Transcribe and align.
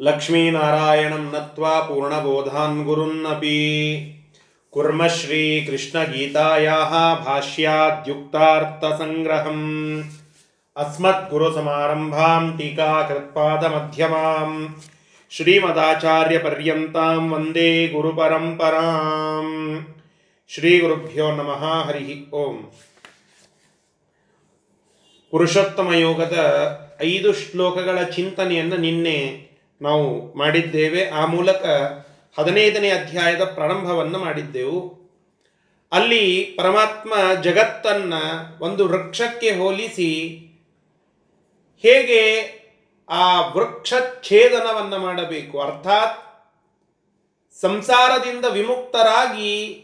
लक्ष्मी 0.00 0.50
नारायण 0.50 1.14
नत्वा 1.14 1.80
पूर्णबोधान् 1.80 2.84
गुरुन्नपि। 2.84 4.14
कुर्म 4.72 5.08
श्रीकृष्णगीतायाः 5.08 7.24
भाष्याद्युक्तार्थसङ्ग्रहम्। 7.24 10.02
अस्मद्गुरुसमारम्भां 10.76 12.56
टीकाकृत्पादमध्यमां 12.56 14.68
श्रीमदाचार्यपर्यन्तां 15.30 17.30
वंदे 17.30 17.88
श्री 20.48 20.78
गुरुभ्यो 20.78 21.32
नमः, 21.32 21.84
हरि 21.84 22.30
ओम। 22.32 22.64
ಪುರುಷೋತ್ತಮ 25.36 25.92
ಯೋಗದ 25.92 26.38
ಐದು 27.02 27.32
ಶ್ಲೋಕಗಳ 27.32 28.02
ಚಿಂತನೆಯನ್ನು 28.02 28.76
ನಿನ್ನೆ 28.76 29.48
ನಾವು 29.82 30.34
ಮಾಡಿದ್ದೇವೆ. 30.34 31.10
ಆ 31.10 31.26
ಮೂಲಕ 31.26 31.64
ಹದಿನೈದನೇ 32.38 32.90
ಅಧ್ಯಾಯದ 32.90 33.44
ಪ್ರಾರಂಭವನ್ನು 33.44 34.18
ಮಾಡಿದ್ದೆವು. 34.18 34.80
ಅಲ್ಲಿ 35.92 36.54
ಪರಮಾತ್ಮ 36.58 37.12
ಜಗತ್ತನ್ನ 37.42 38.14
ಒಂದು 38.60 38.88
ವೃಕ್ಷಕ್ಕೆ 38.88 39.50
ಹೋಲಿಸಿ 39.50 40.12
ಹೇಗೆ 41.82 42.52
ಆ 43.08 43.40
ವೃಕ್ಷ 43.40 43.94
ಛೇದನವನ್ನು 44.28 44.98
ಮಾಡಬೇಕು. 44.98 45.60
ಅರ್ಥಾತ್ 45.60 46.46
ಸಂಸಾರದಿಂದ 47.60 48.44
ವಿಮುಕ್ತರಾಗಿ 48.44 49.82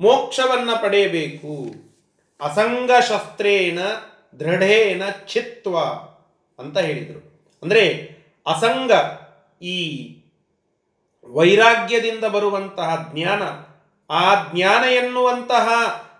ಮೋಕ್ಷವನ್ನು 0.00 0.82
ಪಡೆಯಬೇಕು. 0.82 1.74
ಅಸಂಗ 2.40 2.90
ಶಸ್ತ್ರೇನ 3.00 3.78
ದೃಢೇನ 4.38 5.02
ಚಿತ್ವ 5.28 5.78
ಅಂತ 6.58 6.78
ಹೇಳಿದರು. 6.78 7.20
ಅಂದರೆ 7.62 7.84
ಅಸಂಗ 8.46 8.92
ಈ 9.62 9.76
ವೈರಾಗ್ಯದಿಂದ 11.26 12.24
ಬರುವಂತಹ 12.24 13.10
ಜ್ಞಾನ, 13.14 13.42
ಆ 14.10 14.34
ಜ್ಞಾನ 14.54 14.84
ಎನ್ನುವಂತಹ 14.84 15.66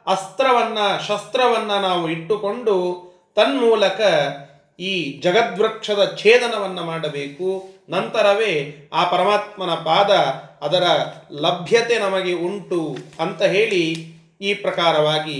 ಅಸ್ತ್ರವನ್ನು, 0.06 1.06
ಶಸ್ತ್ರವನ್ನು 1.06 1.80
ನಾವು 1.80 2.10
ಇಟ್ಟುಕೊಂಡು 2.10 2.76
ತನ್ಮೂಲಕ 3.34 4.00
ಈ 4.80 5.20
ಜಗದ್ವೃಕ್ಷದ 5.20 6.16
ಛೇದನವನ್ನು 6.22 6.84
ಮಾಡಬೇಕು. 6.84 7.80
ನಂತರವೇ 7.88 8.52
ಆ 8.92 9.10
ಪರಮಾತ್ಮನ 9.10 9.74
ಪಾದ 9.74 10.10
ಅದರ 10.64 10.82
ಲಭ್ಯತೆ 11.32 11.98
ನಮಗೆ 11.98 12.32
ಉಂಟು 12.32 12.96
ಅಂತ 13.20 13.42
ಹೇಳಿ 13.42 13.84
ಈ 14.40 14.54
ಪ್ರಕಾರವಾಗಿ 14.54 15.38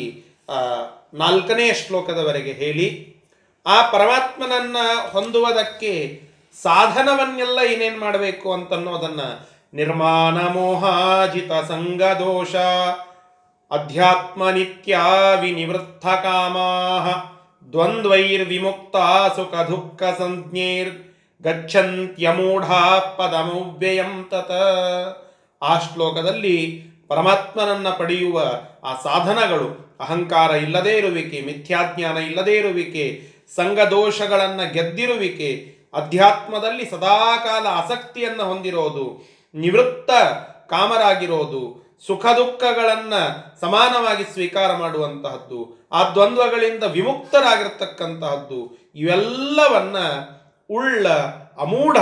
ನಾಲ್ಕನೇ 1.14 1.72
ಶ್ಲೋಕದವರೆಗೆ 1.72 2.52
ಹೇಳಿ, 2.52 3.16
ಆ 3.66 3.90
ಪರಮಾತ್ಮನನ್ನ 3.90 4.76
ಹೊಂದುವುದಕ್ಕೆ 5.12 6.22
ಸಾಧನವನ್ನೆಲ್ಲ 6.62 7.58
ಏನೇನು 7.68 8.00
ಮಾಡಬೇಕು 8.00 8.52
ಅಂತನ್ನೋದನ್ನ 8.52 9.20
ನಿರ್ಮಾಣ 9.74 10.48
ಮೋಹಾಜಿತ 10.48 11.52
ಸಂಗದೋಷ 11.52 12.54
ಅಧ್ಯಾತ್ಮ 13.70 14.50
ನಿತ್ಯ 14.50 14.98
ವಿನಿವೃತ್ತ 15.40 16.06
ಕಾಮಾಹ, 16.06 17.24
ದ್ವಂದ್ವೈರ್ವಿಮುಕ್ತ 17.72 18.96
ಸುಖ 19.36 19.54
ದುಃಖ 19.54 20.02
ಸಂಜ್ಞೇರ್ 20.18 20.92
ಗಚ್ಚಂತ್ಯಮೂಢಾ 21.42 22.98
ಪದಮವ್ಯಯಂ 22.98 24.28
ತತ. 24.30 24.50
ಆ 25.62 25.78
ಶ್ಲೋಕದಲ್ಲಿ 25.78 26.84
ಪರಮಾತ್ಮನನ್ನ 27.08 27.88
ಪಡೆಯುವ 27.88 28.42
ಆ 28.84 29.00
ಸಾಧನಗಳು 29.02 29.89
ಅಹಂಕಾರ 30.00 30.50
ಇಲ್ಲದೇ 30.50 30.98
ಇರುವಿಕೆ, 30.98 31.40
ಮಿಥ್ಯಾಜ್ಞಾನ 31.40 32.16
ಇಲ್ಲದೇ 32.16 32.54
ಇರುವಿಕೆ, 32.54 33.32
ಸಂಘದೋಷಗಳನ್ನು 33.56 34.72
ಗೆದ್ದಿರುವಿಕೆ, 34.72 35.78
ಅಧ್ಯಾತ್ಮದಲ್ಲಿ 35.94 36.90
ಸದಾಕಾಲ 36.90 37.66
ಆಸಕ್ತಿಯನ್ನು 37.66 38.44
ಹೊಂದಿರೋದು, 38.44 39.26
ನಿವೃತ್ತ 39.54 40.10
ಕಾಮರಾಗಿರೋದು, 40.70 41.90
ಸುಖ 42.06 42.26
ದುಃಖಗಳನ್ನು 42.36 43.50
ಸಮಾನವಾಗಿ 43.60 44.24
ಸ್ವೀಕಾರ 44.24 44.76
ಮಾಡುವಂತಹದ್ದು, 44.76 45.88
ಆ 45.92 46.10
ದ್ವಂದ್ವಗಳಿಂದ 46.10 46.84
ವಿಮುಕ್ತರಾಗಿರ್ತಕ್ಕಂತಹದ್ದು, 46.84 48.78
ಇವೆಲ್ಲವನ್ನ 48.94 49.96
ಉಳ್ಳ, 50.70 51.08
ಅಮೂಢ 51.58 51.96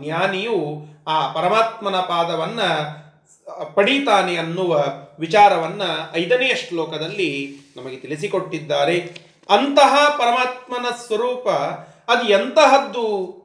ಜ್ಞಾನಿಯು 0.00 0.86
ಆ 1.08 1.32
ಪರಮಾತ್ಮನ 1.32 1.96
ಪಾದವನ್ನ 1.96 2.60
ಪಡೀತಾನೆ 3.74 4.36
ಅನ್ನುವ 4.36 4.84
ವಿಚಾರವನ್ನ 5.18 5.82
ಐದನೆಯ 6.16 6.54
ಶ್ಲೋಕದಲ್ಲಿ 6.54 7.56
ನಮಗೆ 7.76 7.96
ತಿಳಿಸಿಕೊಟ್ಟಿದ್ದಾರೆ. 7.96 9.00
ಅಂತಹ 9.50 10.16
ಪರಮಾತ್ಮನ 10.18 10.86
ಸ್ವರೂಪ 11.06 11.48
ಅದು 12.10 12.28
ಎಂತಹದ್ದು? 12.28 13.36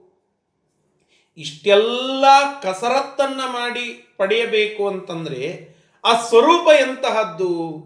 ಇಷ್ಟೆಲ್ಲ 1.37 2.25
ಕಸರತ್ತನ್ನ 2.63 3.41
ಮಾಡಿ 3.45 4.13
ಪಡೆಯಬೇಕು 4.17 4.87
ಅಂತಂದ್ರೆ 4.87 5.75
ಆ 6.05 6.27
ಸ್ವರೂಪ 6.27 6.67
ಎಂತಹದ್ದು? 6.67 7.83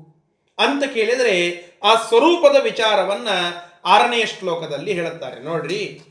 ಅಂತ 0.59 0.83
ಕೇಳಿದರೆ 0.93 1.65
ಆ 1.83 1.95
ಸ್ವರೂಪದ 2.07 2.63
ವಿಚಾರವನ್ನ 2.63 3.27
ಆರನೆಯ 3.85 4.25
ಶ್ಲೋಕದಲ್ಲಿ 4.25 4.93
ಹೇಳುತ್ತಾರೆ. 4.93 5.43
ನೋಡ್ರಿ. 5.43 6.01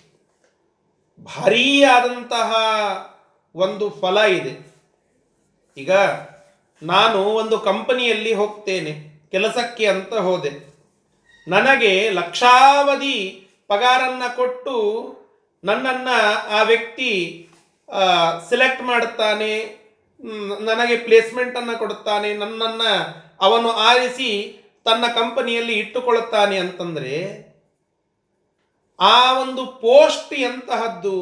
ಭಾರೀಯಾದಂತಹ 1.21 2.55
ಒಂದು 3.55 3.91
ಫಲ 3.91 4.19
ಇದೆ. 4.19 4.74
ಈಗ 5.77 5.93
ನಾನು 6.83 7.19
ಒಂದು 7.25 7.59
ಕಂಪನಿಯಲ್ಲಿ 7.59 8.35
ಹೋಗ್ತೇನೆ, 8.35 8.93
ಕೆಲಸಕ್ಕೆ 9.31 9.87
ಅಂತ 9.87 10.15
ಹೋದೆ. 10.15 10.51
ನನಗೆ 11.49 12.11
ಲಕ್ಷಾವಧಿ 12.11 13.17
ಪಗಾರನ್ನ 13.69 14.23
ಕೊಟ್ಟು 14.37 14.77
ನನ್ನನ್ನ 15.65 16.09
ಆ 16.51 16.63
ವ್ಯಕ್ತಿ 16.63 17.11
ಸೆಲೆಕ್ಟ್ 18.49 18.83
ಮಾಡುತ್ತಾನೆ 18.83 19.85
ನನಗೆ 20.61 20.97
ಪ್ಲೇಸ್ಮೆಂಟ್ 20.97 21.57
ಅನ್ನ 21.57 21.77
ಕೊಡುತ್ತಾನೆ, 21.77 22.35
ನನ್ನನ್ನ 22.35 22.83
ಅವನು 23.41 23.71
ಆರಿಸಿ 23.71 24.31
ತನ್ನ 24.85 25.05
ಕಂಪನಿಯಲ್ಲಿ 25.15 25.73
ಇಟ್ಟುಕೊಳ್ಳುತ್ತಾನೆ 25.73 26.57
ಅಂತಂದ್ರೆ, 26.59 27.17
ಆ 29.01 29.41
ಒಂದು 29.41 29.67
ಪೋಸ್ಟ್ 29.67 30.35
ಎಂತಹದ್ದು 30.35 31.19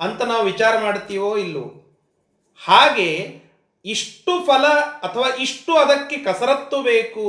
ಅಂತ 0.00 0.22
ನಾವು 0.22 0.44
ವಿಚಾರ 0.44 0.78
ಮಾಡ್ತೀವೋ 0.78 1.36
ಇಲ್ಲೋ 1.36 1.64
ಹಾಗೆ 2.64 3.41
ಇಷ್ಟು 3.84 4.46
ಫಲ 4.46 4.66
ಅಥವಾ 5.06 5.28
ಇಷ್ಟು 5.36 5.76
ಅದಕ್ಕೆ 5.76 6.16
ಕಸರತ್ತು 6.16 6.82
ಬೇಕು. 6.82 7.26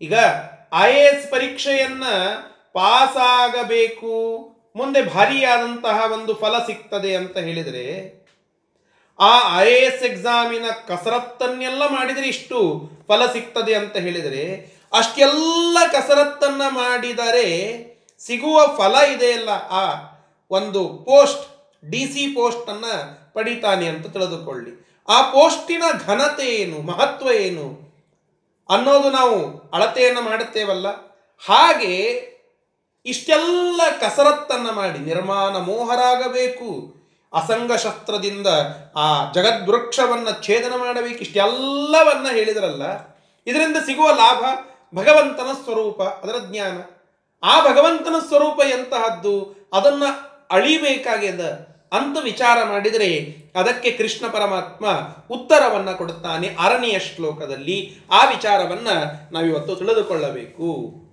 ಈಗ 0.00 0.14
ಐ 0.80 0.92
ಎ 0.92 1.04
ಎಸ್ 1.04 1.30
ಪರೀಕ್ಷೆಯನ್ನ 1.30 2.04
ಪಾಸ್ 2.72 3.16
ಆಗಬೇಕು 3.16 4.12
ಮುಂದೆ 4.76 5.02
ಭಾರಿಯಾದಂತಹ 5.02 6.12
ಒಂದು 6.12 6.34
ಫಲ 6.34 6.54
ಸಿಗ್ತದೆ 6.66 7.16
ಅಂತ 7.16 7.38
ಹೇಳಿದರೆ, 7.38 7.84
ಆ 9.18 9.60
ಐ 9.62 9.72
ಎ 9.72 9.80
ಎಸ್ 9.80 10.02
ಎಕ್ಸಾಮಿನ 10.02 10.64
ಕಸರತ್ತನ್ನೆಲ್ಲ 10.86 11.82
ಮಾಡಿದರೆ 11.86 12.26
ಇಷ್ಟು 12.28 12.90
ಫಲ 13.08 13.26
ಸಿಗ್ತದೆ 13.32 13.74
ಅಂತ 13.74 13.96
ಹೇಳಿದರೆ, 13.96 14.74
ಅಷ್ಟೆಲ್ಲ 14.92 15.78
ಕಸರತ್ತನ್ನ 15.92 16.62
ಮಾಡಿದರೆ 16.68 17.48
ಸಿಗುವ 18.18 18.76
ಫಲ 18.76 18.94
ಇದೆಯಲ್ಲ 19.16 19.48
ಆ 19.70 19.84
ಒಂದು 20.50 20.88
ಪೋಸ್ಟ್, 20.88 21.44
ಡಿ 21.90 22.04
ಸಿ 22.04 22.26
ಪೋಸ್ಟನ್ನು 22.26 22.94
ಪಡಿತಾನೆ 23.34 23.86
ಅಂತ 23.88 24.06
ತಿಳಿದುಕೊಳ್ಳಿ. 24.06 24.93
ಆ 25.08 25.22
ಪೋಸ್ಟಿನ 25.22 25.82
ಘನತೆ 26.06 26.46
ಏನು, 26.46 26.82
ಮಹತ್ವ 26.82 27.30
ಏನು 27.32 27.84
ಅನ್ನೋದು 28.70 29.10
ನಾವು 29.10 29.70
ಅಳತೆಯನ್ನು 29.70 30.22
ಮಾಡುತ್ತೇವಲ್ಲ? 30.22 30.88
ಹಾಗೆ 31.46 31.94
ಇಷ್ಟೆಲ್ಲ 33.06 33.80
ಕಸರತ್ತನ್ನ 34.00 34.70
ಮಾಡಿ, 34.70 34.98
ನಿರ್ಮಾಣ 34.98 35.56
ಮೋಹರಾಗಬೇಕು, 35.56 36.94
ಅಸಂಗ 37.32 37.72
ಶಸ್ತ್ರದಿಂದ 37.72 38.46
ಆ 38.96 39.32
ಜಗದ್ವೃಕ್ಷವನ್ನು 39.32 40.42
ಛೇದನ 40.42 40.74
ಮಾಡಬೇಕು, 40.76 41.18
ಇಷ್ಟೆಲ್ಲವನ್ನ 41.18 42.26
ಹೇಳಿದ್ರಲ್ಲ, 42.30 42.82
ಇದರಿಂದ 43.46 43.76
ಸಿಗುವ 43.86 44.10
ಲಾಭ 44.10 44.42
ಭಗವಂತನ 44.94 45.50
ಸ್ವರೂಪ, 45.64 46.02
ಅದರ 46.02 46.36
ಜ್ಞಾನ. 46.38 46.76
ಆ 47.42 47.60
ಭಗವಂತನ 47.60 48.14
ಸ್ವರೂಪ 48.28 48.60
ಎಂತಹದ್ದು? 48.60 49.68
ಅದನ್ನ 49.72 50.02
ಅಳಿಬೇಕಾಗ್ಯದ 50.50 51.73
ಅಂತ 51.92 52.16
ವಿಚಾರ 52.22 52.64
ಮಾಡಿದರೆ 52.64 53.36
ಅದಕ್ಕೆ 53.54 53.90
ಕೃಷ್ಣ 53.90 54.28
ಪರಮಾತ್ಮ 54.28 54.86
ಉತ್ತರವನ್ನು 55.30 55.98
ಕೊಡುತ್ತಾನೆ 55.98 56.56
ಆರನೆಯ 56.58 56.98
ಶ್ಲೋಕದಲ್ಲಿ. 56.98 57.96
ಆ 58.10 58.24
ವಿಚಾರವನ್ನ 58.24 58.88
ನಾವಿವತ್ತು 59.32 59.76
ತಿಳಿದುಕೊಳ್ಳಬೇಕು. 59.76 61.03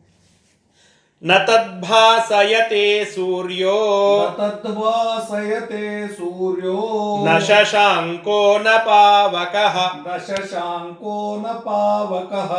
न 1.25 1.33
तद्भासयते 1.33 3.05
सूर्यो। 3.05 4.19
तद्भासयते 4.39 6.07
सूर्यो। 6.07 7.15
न 7.27 7.39
शशाङ्को 7.39 8.59
न 8.59 8.63
पावकः। 8.67 9.89
न 9.95 10.19
शशाङ्को 10.19 11.43
न 11.47 11.53
पावकः। 11.53 12.49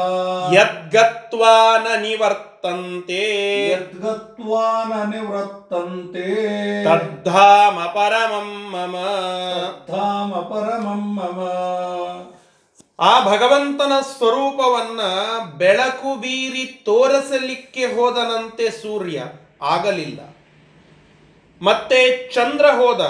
यद्गत्वा 0.60 1.78
न 1.78 2.02
निवर्तन्ते। 2.02 3.22
यद्गत्वा 3.72 4.84
न 4.84 5.10
निवर्तन्ते। 5.14 6.34
तद्धाम 6.84 7.84
परमं 7.84 8.70
मम। 8.70 8.92
तद्धाम 9.60 10.30
परमं 10.30 11.14
मम। 11.14 12.31
ಆ 13.02 13.24
ಭಗವಂತನ 13.24 13.92
ಸ್ವರೂಪವನ್ನ 14.16 15.00
ಬೆಳಕು 15.58 16.14
ಬೀರಿ 16.14 16.64
ತೋರಿಸಲಿಕ್ಕೆ 16.64 17.84
ಹೋದನಂತೆ 17.84 18.70
ಸೂರ್ಯ 18.70 19.24
ಆಗಲಿಲ್ಲ. 19.62 20.36
ಮತ್ತೆ 21.62 22.28
ಚಂದ್ರ 22.34 22.66
ಹೋದ, 22.66 23.00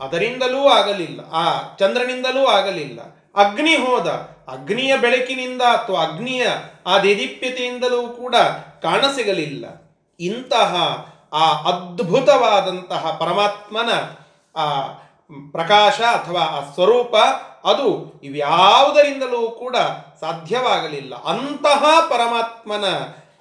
ಅದರಿಂದಲೂ 0.00 0.68
ಆಗಲಿಲ್ಲ. 0.68 1.20
ಆ 1.32 1.76
ಚಂದ್ರನಿಂದಲೂ 1.76 2.46
ಆಗಲಿಲ್ಲ. 2.46 3.00
ಅಗ್ನಿ 3.34 3.76
ಹೋದ, 3.76 4.08
ಅಗ್ನಿಯ 4.48 4.96
ಬೆಳಕಿನಿಂದ 4.96 5.62
ಅಥವಾ 5.62 6.02
ಅಗ್ನಿಯ 6.02 6.46
ಆ 6.86 6.98
ದೇದೀಪ್ಯತೆಯಿಂದಲೂ 6.98 8.08
ಕೂಡ 8.08 8.36
ಕಾಣಸಿಗಲಿಲ್ಲ. 8.82 9.64
ಇಂತಹ 10.20 10.74
ಆ 11.32 11.52
ಅದ್ಭುತವಾದಂತಹ 11.54 13.16
ಪರಮಾತ್ಮನ 13.20 13.90
ಆ 14.56 14.82
ಪ್ರಕಾಶ 15.52 16.00
ಅಥವಾ 16.00 16.40
ಆ 16.40 16.72
ಸ್ವರೂಪ 16.74 17.14
ಅದು 17.64 17.88
ಇವ್ಯಾವುದರಿಂದಲೂ 18.22 19.42
ಕೂಡ 19.50 19.76
ಸಾಧ್ಯವಾಗಲಿಲ್ಲ. 20.20 21.14
ಅಂತಹ 21.32 21.82
ಪರಮಾತ್ಮನ 22.10 22.86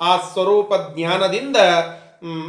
ಆ 0.02 0.12
ಸ್ವರೂಪ 0.32 0.74
ಜ್ಞಾನದಿಂದ 0.94 1.58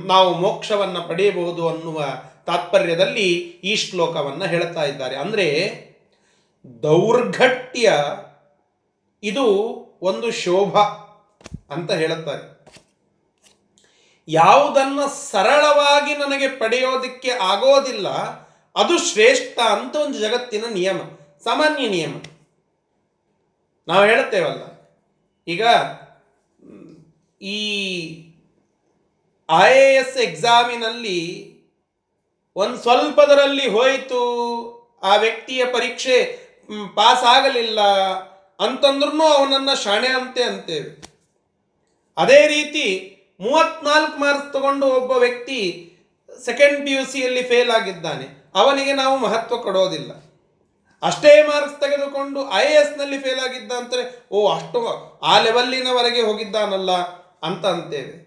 ನಾವು 0.07 0.29
ಮೋಕ್ಷವನ್ನು 0.35 1.01
ಪಡೆಯಬಹುದು 1.09 1.63
ಅನ್ನುವ 1.69 1.99
ತಾತ್ಪರ್ಯದಲ್ಲಿ 2.47 3.29
ಈ 3.71 3.75
ಶ್ಲೋಕವನ್ನು 3.77 4.47
ಹೇಳ್ತಾ 4.47 4.83
ಇದ್ದಾರೆ. 4.85 5.17
ಅಂದರೆ 5.17 5.47
ದೌರ್ಘಟ್ಯ 6.83 7.93
ಇದು 9.23 9.47
ಒಂದು 10.03 10.29
ಶೋಭ 10.43 10.77
ಅಂತ 11.75 11.91
ಹೇಳುತ್ತಾರೆ. 11.93 12.45
ಯಾವುದನ್ನ 14.29 15.01
ಸರಳವಾಗಿ 15.31 16.13
ನನಗೆ 16.15 16.49
ಪಡೆಯೋದಕ್ಕೆ 16.49 17.31
ಆಗೋದಿಲ್ಲ, 17.31 18.09
ಅದು 18.77 18.95
ಶ್ರೇಷ್ಠ 19.09 19.59
ಅಂತ 19.77 19.95
ಒಂದು 19.97 20.19
ಜಗತ್ತಿನ 20.19 20.65
ನಿಯಮ. 20.73 21.01
ಸಾಮಾನ್ಯ 21.45 21.89
ನಿಯಮ. 21.89 22.15
ನಾವು 23.89 24.05
ಹೇಳುತ್ತೇವಲ್ಲ, 24.05 24.63
ಈಗ, 25.49 25.63
ಈ 27.41 27.59
ಐ 29.49 29.73
ಎ 29.79 29.89
ಎಸ್ 29.95 30.17
ಎಕ್ಸಾಮಿನಲ್ಲಿ 30.17 31.21
ಒಂದು 32.57 32.77
ಸ್ವಲ್ಪದರಲ್ಲಿ 32.83 33.67
ಹೋಯಿತು, 33.71 34.23
ಆ 35.03 35.17
ವ್ಯಕ್ತಿಯ 35.17 35.65
ಪರೀಕ್ಷೆ 35.65 36.19
ಪಾಸ್ 36.95 37.25
ಆಗಲಿಲ್ಲ 37.25 37.81
ಅಂತಂದ್ರೂ 38.61 39.23
ಅವನನ್ನು 39.23 39.75
ಶಾಣೆ 39.83 40.09
ಅಂತೆ 40.09 40.43
ಅಂತೇವೆ. 40.43 40.91
ಅದೇ 42.17 42.41
ರೀತಿ 42.47 42.87
ಮೂವತ್ನಾಲ್ಕು 43.41 44.17
ಮಾರ್ಕ್ಸ್ 44.21 44.53
ತಗೊಂಡು 44.53 44.87
ಒಬ್ಬ 44.87 45.13
ವ್ಯಕ್ತಿ 45.25 45.61
ಸೆಕೆಂಡ್ 46.45 46.79
ಪಿ 46.85 46.93
ಯು 46.93 47.03
ಸಿಯಲ್ಲಿ 47.13 47.43
ಫೇಲ್ 47.43 47.71
ಆಗಿದ್ದಾನೆ. 47.71 48.27
ಅವನಿಗೆ 48.55 48.93
ನಾವು 48.93 49.15
ಮಹತ್ವ 49.19 49.57
ಕೊಡೋದಿಲ್ಲ. 49.57 50.13
ಅಷ್ಟೇ 51.03 51.43
ಮಾರ್ಕ್ಸ್ 51.43 51.81
ತೆಗೆದುಕೊಂಡು 51.81 52.53
ಐ 52.53 52.65
ಎ 52.65 52.75
ಎಸ್ನಲ್ಲಿ 52.75 53.19
ಫೇಲ್ 53.19 53.41
ಆಗಿದ್ದ 53.41 53.73
ಅಂತಾರೆ, 53.73 54.23
ಓ, 54.31 54.55
ಅಷ್ಟು, 54.55 54.89
ಆ 55.23 55.39
ಲೆವೆಲ್ಲಿನವರೆಗೆ 55.39 56.21
ಹೋಗಿದ್ದಾನಲ್ಲ 56.23 56.91
ಅಂತ 57.43 57.67
ಅಂತೇವೆ. 57.67 58.25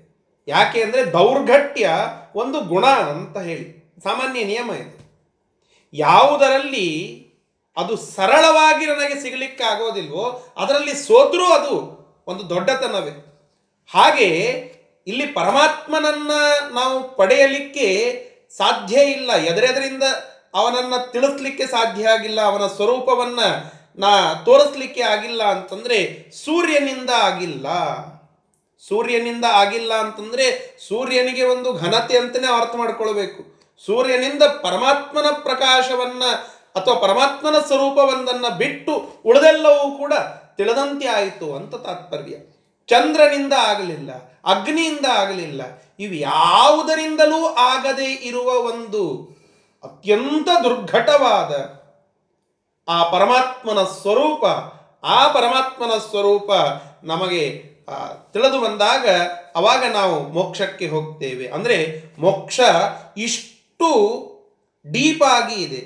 ಯಾಕೆ 0.48 0.82
ಅಂದರೆ 0.82 1.14
ದೌರ್ಘಟ್ಯ 1.14 1.90
ಒಂದು 2.36 2.62
ಗುಣ 2.62 2.86
ಅಂತ 2.86 3.38
ಹೇಳಿ. 3.38 3.96
ಸಾಮಾನ್ಯ 4.04 4.44
ನಿಯಮ 4.44 4.72
ಇದು. 4.72 4.98
ಯಾವುದರಲ್ಲಿ 5.94 7.24
ಅದು 7.78 7.98
ಸರಳವಾಗಿ 7.98 8.86
ನನಗೆ 8.86 9.22
ಸಿಗಲಿಕ್ಕೆ 9.22 9.64
ಆಗೋದಿಲ್ವೋ 9.64 10.54
ಅದರಲ್ಲಿ 10.58 10.94
ಸೋದ್ರೂ 10.94 11.46
ಅದು 11.46 11.98
ಒಂದು 12.28 12.50
ದೊಡ್ಡತನವೇ. 12.50 13.12
ಹಾಗೆ 13.94 14.28
ಇಲ್ಲಿ 15.08 15.26
ಪರಮಾತ್ಮನನ್ನ 15.26 16.32
ನಾವು 16.74 17.16
ಪಡೆಯಲಿಕ್ಕೆ 17.16 17.88
ಸಾಧ್ಯ 18.58 19.02
ಇಲ್ಲ. 19.02 19.34
ಎದರೆದರಿಂದ 19.34 20.04
ಅವನನ್ನ 20.58 20.96
ತಿಳಿಸ್ಲಿಕ್ಕೆ 21.12 21.66
ಸಾಧ್ಯ 21.68 22.08
ಆಗಿಲ್ಲ 22.08 22.40
ಅವನ 22.42 22.66
ಸ್ವರೂಪವನ್ನ 22.68 23.40
ನಾ 23.98 24.12
ತೋರಿಸ್ಲಿಕ್ಕೆ 24.46 25.04
ಆಗಿಲ್ಲ 25.04 25.44
ಅಂತಂದ್ರೆ 25.44 25.98
ಸೂರ್ಯನಿಂದ 26.46 27.12
ಆಗಿಲ್ಲ. 27.28 27.68
ಸೂರ್ಯನಿಂದ 28.84 29.46
ಆಗಿಲ್ಲ 29.54 29.94
ಅಂತಂದ್ರೆ 29.94 30.46
ಸೂರ್ಯನಿಗೆ 30.88 31.44
ಒಂದು 31.44 31.70
ಘನತೆ 31.74 32.16
ಅಂತಲೇ 32.18 32.50
ಅರ್ಥ 32.58 32.76
ಮಾಡ್ಕೊಳ್ಬೇಕು. 32.76 33.42
ಸೂರ್ಯನಿಂದ 33.86 34.44
ಪರಮಾತ್ಮನ 34.62 35.30
ಪ್ರಕಾಶವನ್ನ 35.44 36.24
ಅಥವಾ 36.76 36.96
ಪರಮಾತ್ಮನ 37.00 37.58
ಸ್ವರೂಪವೊಂದನ್ನ 37.68 38.48
ಬಿಟ್ಟು 38.58 38.94
ಉಳಿದೆಲ್ಲವೂ 39.26 39.86
ಕೂಡ 39.98 40.14
ತಿಳಿದಂತೆ 40.58 41.08
ಆಯಿತು 41.08 41.48
ಅಂತ 41.56 41.76
ತಾತ್ಪರ್ಯ. 41.86 42.36
ಚಂದ್ರನಿಂದ 42.90 43.54
ಆಗಲಿಲ್ಲ, 43.68 44.12
ಅಗ್ನಿಯಿಂದ 44.46 45.06
ಆಗಲಿಲ್ಲ 45.14 45.62
ಇವು 46.00 46.16
ಯಾವುದರಿಂದಲೂ 46.30 47.40
ಆಗದೇ 47.72 48.10
ಇರುವ 48.30 48.50
ಒಂದು 48.72 49.02
ಅತ್ಯಂತ 49.84 50.50
ದುರ್ಘಟವಾದ 50.64 51.52
ಆ 52.90 53.10
ಪರಮಾತ್ಮನ 53.10 53.84
ಸ್ವರೂಪ, 53.84 54.46
ಆ 55.04 55.28
ಪರಮಾತ್ಮನ 55.28 55.98
ಸ್ವರೂಪ 55.98 56.52
ನಮಗೆ 57.04 57.44
ತಿಳಿದು 58.34 58.62
ಬಂದಾಗ 58.62 59.08
ಅವಾಗ 59.56 59.84
ನಾವು 59.92 60.16
ಮೋಕ್ಷಕ್ಕೆ 60.28 60.88
ಹೋಗ್ತೇವೆ. 60.88 61.48
ಅಂದರೆ 61.48 61.78
ಮೋಕ್ಷ 62.20 62.60
ಇಷ್ಟು 63.18 63.90
ಡೀಪ್ 64.92 65.24
ಆಗಿ 65.24 65.56
ಇದೆ. 65.64 65.82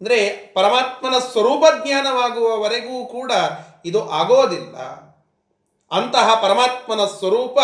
ಅಂದರೆ 0.00 0.52
ಪರಮಾತ್ಮನ 0.54 1.14
ಸ್ವರೂಪ 1.18 1.64
ಜ್ಞಾನವಾಗುವವರೆಗೂ 1.84 3.06
ಕೂಡ 3.06 3.32
ಇದು 3.84 4.10
ಆಗೋದಿಲ್ಲ. 4.10 4.76
ಅಂತಹ 5.90 6.28
ಪರಮಾತ್ಮನ 6.42 7.04
ಸ್ವರೂಪ 7.04 7.58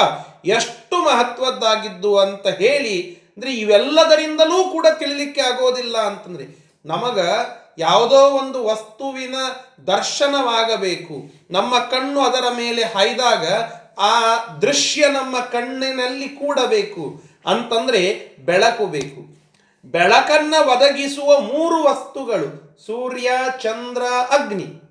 ಎಷ್ಟು 0.44 0.96
ಮಹತ್ವದ್ದಾಗಿದ್ದು 1.04 2.18
ಅಂತ 2.18 2.46
ಹೇಳಿ 2.46 3.23
ಅಂದರೆ 3.36 3.54
ಇವೆಲ್ಲದರಿಂದಲೂ 3.54 4.68
ಕೂಡ 4.68 4.86
ತಿಳಿಲಿಕ್ಕೆ 4.98 5.40
ಆಗೋದಿಲ್ಲ 5.40 5.98
ಅಂತಂದ್ರೆ 5.98 6.44
ನಮಗ 6.84 7.18
ಯಾವುದೋ 7.78 8.16
ಒಂದು 8.16 8.64
ವಸ್ತುವಿನ 8.64 9.34
ದರ್ಶನವಾಗಬೇಕು. 9.86 11.14
ನಮ್ಮ 11.50 11.78
ಕಣ್ಣು 11.78 12.20
ಅದರ 12.20 12.44
ಮೇಲೆ 12.56 12.84
ಹಾಯ್ದಾಗ 12.84 13.72
ಆ 13.98 14.44
ದೃಶ್ಯ 14.44 15.08
ನಮ್ಮ 15.08 15.40
ಕಣ್ಣಿನಲ್ಲಿ 15.40 16.28
ಕೂಡಬೇಕು 16.28 17.22
ಅಂತಂದ್ರೆ 17.46 18.30
ಬೆಳಕು 18.44 18.86
ಬೇಕು. 18.86 19.34
ಬೆಳಕನ್ನ 19.84 20.54
ಒದಗಿಸುವ 20.60 21.40
ಮೂರು 21.40 21.84
ವಸ್ತುಗಳು 21.84 22.78
ಸೂರ್ಯ, 22.86 23.30
ಚಂದ್ರ, 23.60 24.02
ಅಗ್ನಿ. 24.30 24.84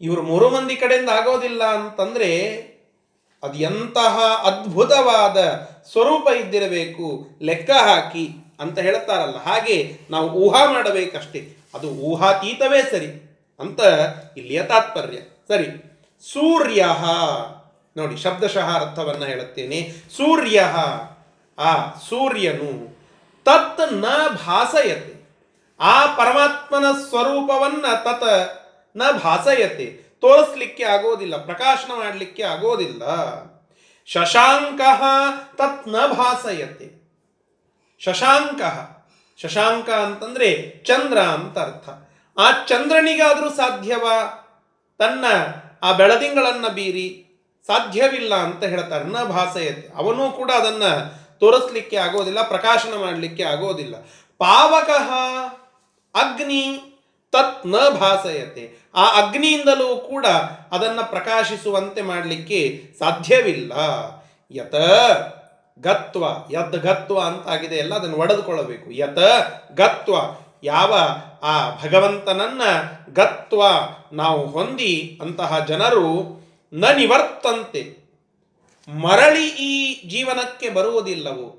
ಇವರು 0.00 0.22
ಮೂರು 0.22 0.50
ಮಂದಿ 0.50 0.76
ಕಡೆಯಿಂದ 0.76 1.08
ಆಗೋದಿಲ್ಲ 1.08 1.64
ಅಂತಂದ್ರೆ 1.64 2.38
ಅದು 3.42 3.54
ಎಂತಹ 3.54 4.18
ಅದ್ಭುತವಾದ 4.46 5.36
ಸ್ವರೂಪ 5.92 6.28
ಇದ್ದಿರಬೇಕು, 6.28 7.28
ಲೆಕ್ಕ 7.42 7.70
ಹಾಕಿ 7.70 8.28
ಅಂತ 8.60 8.78
ಹೇಳ್ತಾರಲ್ಲ 8.78 9.36
ಹಾಗೆ 9.36 9.98
ನಾವು 10.10 10.30
ಊಹಾ 10.30 10.72
ಮಾಡಬೇಕಷ್ಟೇ. 10.72 11.56
ಅದು 11.74 11.88
ಊಹಾತೀತವೇ 11.88 12.82
ಸರಿ. 12.82 13.38
ಅಂತ 13.60 13.80
ಇಲ್ಲಿಯ 14.36 14.62
ತಾತ್ಪರ್ಯ. 14.62 15.18
ಸರಿ. 15.48 15.66
ಸೂರ್ಯ. 16.32 16.86
ನೋಡಿ 17.96 18.16
ಶಬ್ದಶಃ 18.16 18.88
ಅರ್ಥವನ್ನು 18.88 19.24
ಹೇಳುತ್ತೇನೆ. 19.24 19.92
ಸೂರ್ಯ. 20.16 20.64
ಆ 21.58 21.98
ಸೂರ್ಯನು 22.08 22.98
ತತ್ನ 23.44 24.04
ಭಾಸಯತೆ. 24.46 25.28
ಆ 25.80 26.06
ಪರಮಾತ್ಮನ 26.06 26.84
ಸ್ವರೂಪವನ್ನ 27.08 27.84
ತತ್ನ 27.94 29.02
ಭಾಸಯತೆ. 29.18 30.08
ತೋರಿಸ್ಲಿಕ್ಕೆ 30.20 30.84
ಆಗೋದಿಲ್ಲ, 30.84 31.36
ಪ್ರಕಾಶನ 31.36 31.92
ಮಾಡಲಿಕ್ಕೆ 31.98 32.42
ಆಗೋದಿಲ್ಲ. 32.42 33.02
ಶಶಾಂಕ 34.12 34.80
ತತ್ನ 35.56 36.06
ಭಾಸಯತೆ. 36.06 37.08
ಶಶಾಂಕ 37.98 38.60
ಶಶಾಂಕ 39.42 39.90
ಅಂತಂದ್ರೆ 39.90 40.82
ಚಂದ್ರ 40.86 41.18
ಅಂತ 41.18 41.58
ಅರ್ಥ. 41.58 41.88
ಆ 42.38 42.64
ಚಂದ್ರನಿಗಾದರೂ 42.66 43.50
ಸಾಧ್ಯವ? 43.50 44.04
ತನ್ನ 44.98 45.24
ಆ 45.82 45.92
ಬೆಳದಿಂಗಳನ್ನ 45.92 46.68
ಬೀರಿ 46.68 47.24
ಸಾಧ್ಯವಿಲ್ಲ 47.66 48.34
ಅಂತ 48.34 48.64
ಹೇಳ್ತಾರೆ. 48.64 49.04
ನ 49.04 49.22
ಭಾಸಯತೆ. 49.22 49.96
ಅವನೂ 49.96 50.30
ಕೂಡ 50.30 50.50
ಅದನ್ನ 50.50 50.82
ತೋರಿಸ್ಲಿಕ್ಕೆ 51.40 51.96
ಆಗೋದಿಲ್ಲ, 51.96 52.48
ಪ್ರಕಾಶನ 52.48 52.94
ಮಾಡಲಿಕ್ಕೆ 52.94 53.42
ಆಗೋದಿಲ್ಲ. 53.42 53.94
ಪಾವಕಃ, 54.38 55.12
ಅಗ್ನಿ 56.14 56.97
ತತ್ನ 57.32 57.76
ಭಾಸಯತೆ. 57.98 58.78
ಆ 58.94 59.20
ಅಗ್ನಿಯಿಂದಲೂ 59.20 59.96
ಕೂಡ 59.96 60.26
ಅದನ್ನು 60.72 61.10
ಪ್ರಕಾಶಿಸುವಂತೆ 61.10 62.02
ಮಾಡಲಿಕ್ಕೆ 62.02 62.82
ಸಾಧ್ಯವಿಲ್ಲ. 62.98 63.72
ಯತ 64.50 64.74
ಗತ್ವ, 65.80 66.24
ಯದ್ 66.50 66.76
ಗತ್ವ 66.76 67.20
ಅಂತಾಗಿದೆ, 67.20 67.76
ಎಲ್ಲ 67.76 67.94
ಅದನ್ನು 67.94 68.16
ಒಡೆದುಕೊಳ್ಳಬೇಕು. 68.16 68.90
ಯತ 68.90 69.18
ಗತ್ವ, 69.74 70.14
ಯಾವ 70.62 70.94
ಆ 71.42 71.70
ಭಗವಂತನನ್ನ 71.70 72.62
ಗತ್ವ 73.12 73.62
ನಾವು 74.12 74.46
ಹೊಂದಿ 74.46 75.18
ಅಂತಹ 75.22 75.64
ಜನರು 75.64 76.38
ನ 76.72 76.84
ನಿವರ್ತಂತೆ. 76.84 78.08
ಮರಳಿ 78.88 79.48
ಈ 79.48 80.08
ಜೀವನಕ್ಕೆ 80.08 80.68
ಬರುವುದಿಲ್ಲವು. 80.68 81.58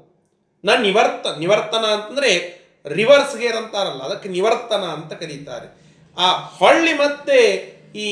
ನ 0.65 0.69
ನಿವರ್ತ, 0.73 1.27
ನಿವರ್ತನ 1.39 1.85
ಅಂತಂದ್ರೆ 1.85 2.58
ರಿವರ್ಸ್ 2.93 3.37
ಗೇರ್ 3.37 3.55
ಅಂತಾರಲ್ಲ, 3.55 4.01
ಅದಕ್ಕೆ 4.03 4.29
ನಿವರ್ತನ 4.29 4.83
ಅಂತ 4.83 5.13
ಕರೀತಾರೆ. 5.13 5.67
ಆ 6.17 6.31
ಹೊಳ್ಳಿ 6.31 6.93
ಮತ್ತೆ 6.93 7.39
ಈ 7.95 8.09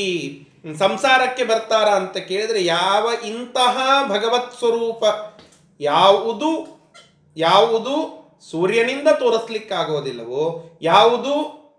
ಸಂಸಾರಕ್ಕೆ 0.80 1.44
ಬರ್ತಾರ 1.44 1.88
ಅಂತ 1.90 2.18
ಕೇಳಿದ್ರೆ 2.18 2.66
ಯಾವ 2.66 3.10
ಇಂತಹ 3.26 3.78
ಭಗವತ್ 4.08 4.58
ಸ್ವರೂಪ 4.60 5.04
ಯಾವುದು 5.80 6.52
ಯಾವುದು 7.38 7.96
ಸೂರ್ಯನಿಂದ 8.52 9.08
ತೋರಿಸ್ಲಿಕ್ಕೆ 9.20 9.74
ಆಗೋದಿಲ್ಲವೋ 9.74 10.44
ಯಾವುದು 10.82 11.34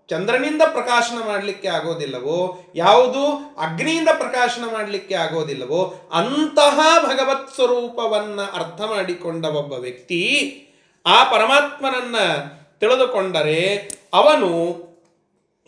ಚಂದ್ರನಿಂದ 0.09 0.61
ಪ್ರಕಾಶನ 0.65 1.17
ಮಾಡಲಿಕ್ಕೆ 1.27 1.67
ಆಗೋದಿಲ್ಲವೋ, 1.67 2.57
ಯಾವುದು 2.75 3.23
ಅಗ್ನಿಯಿಂದ 3.57 4.09
ಪ್ರಕಾಶನ 4.17 4.63
ಮಾಡಲಿಕ್ಕೆ 4.71 5.15
ಆಗೋದಿಲ್ಲವೋ, 5.15 5.81
ಅಂತಹ 6.13 6.79
ಭಗವತ್ 7.07 7.55
ಸ್ವರೂಪವನ್ನ 7.55 8.41
ಅರ್ಥ 8.41 8.81
ಮಾಡಿಕೊಂಡ 8.81 9.45
ಒಬ್ಬ 9.45 9.73
ವ್ಯಕ್ತಿ 9.73 10.21
ಆ 11.05 11.23
ಪರಮಾತ್ಮನನ್ನ 11.23 12.15
ತಿಳಿದುಕೊಂಡರೆ 12.79 13.91
ಅವನು 14.13 14.49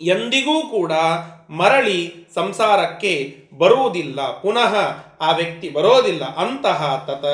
ಎಂದಿಗೂ 0.02 0.62
ಕೂಡ 0.62 0.92
ಮರಳಿ 1.50 2.28
ಸಂಸಾರಕ್ಕೆ 2.36 3.38
ಬರುವುದಿಲ್ಲ. 3.58 4.42
ಪುನಃ 4.42 4.76
ಆ 5.22 5.32
ವ್ಯಕ್ತಿ 5.32 5.70
ಬರೋದಿಲ್ಲ. 5.70 6.36
ಅಂತಹ 6.36 7.04
ತತ. 7.08 7.26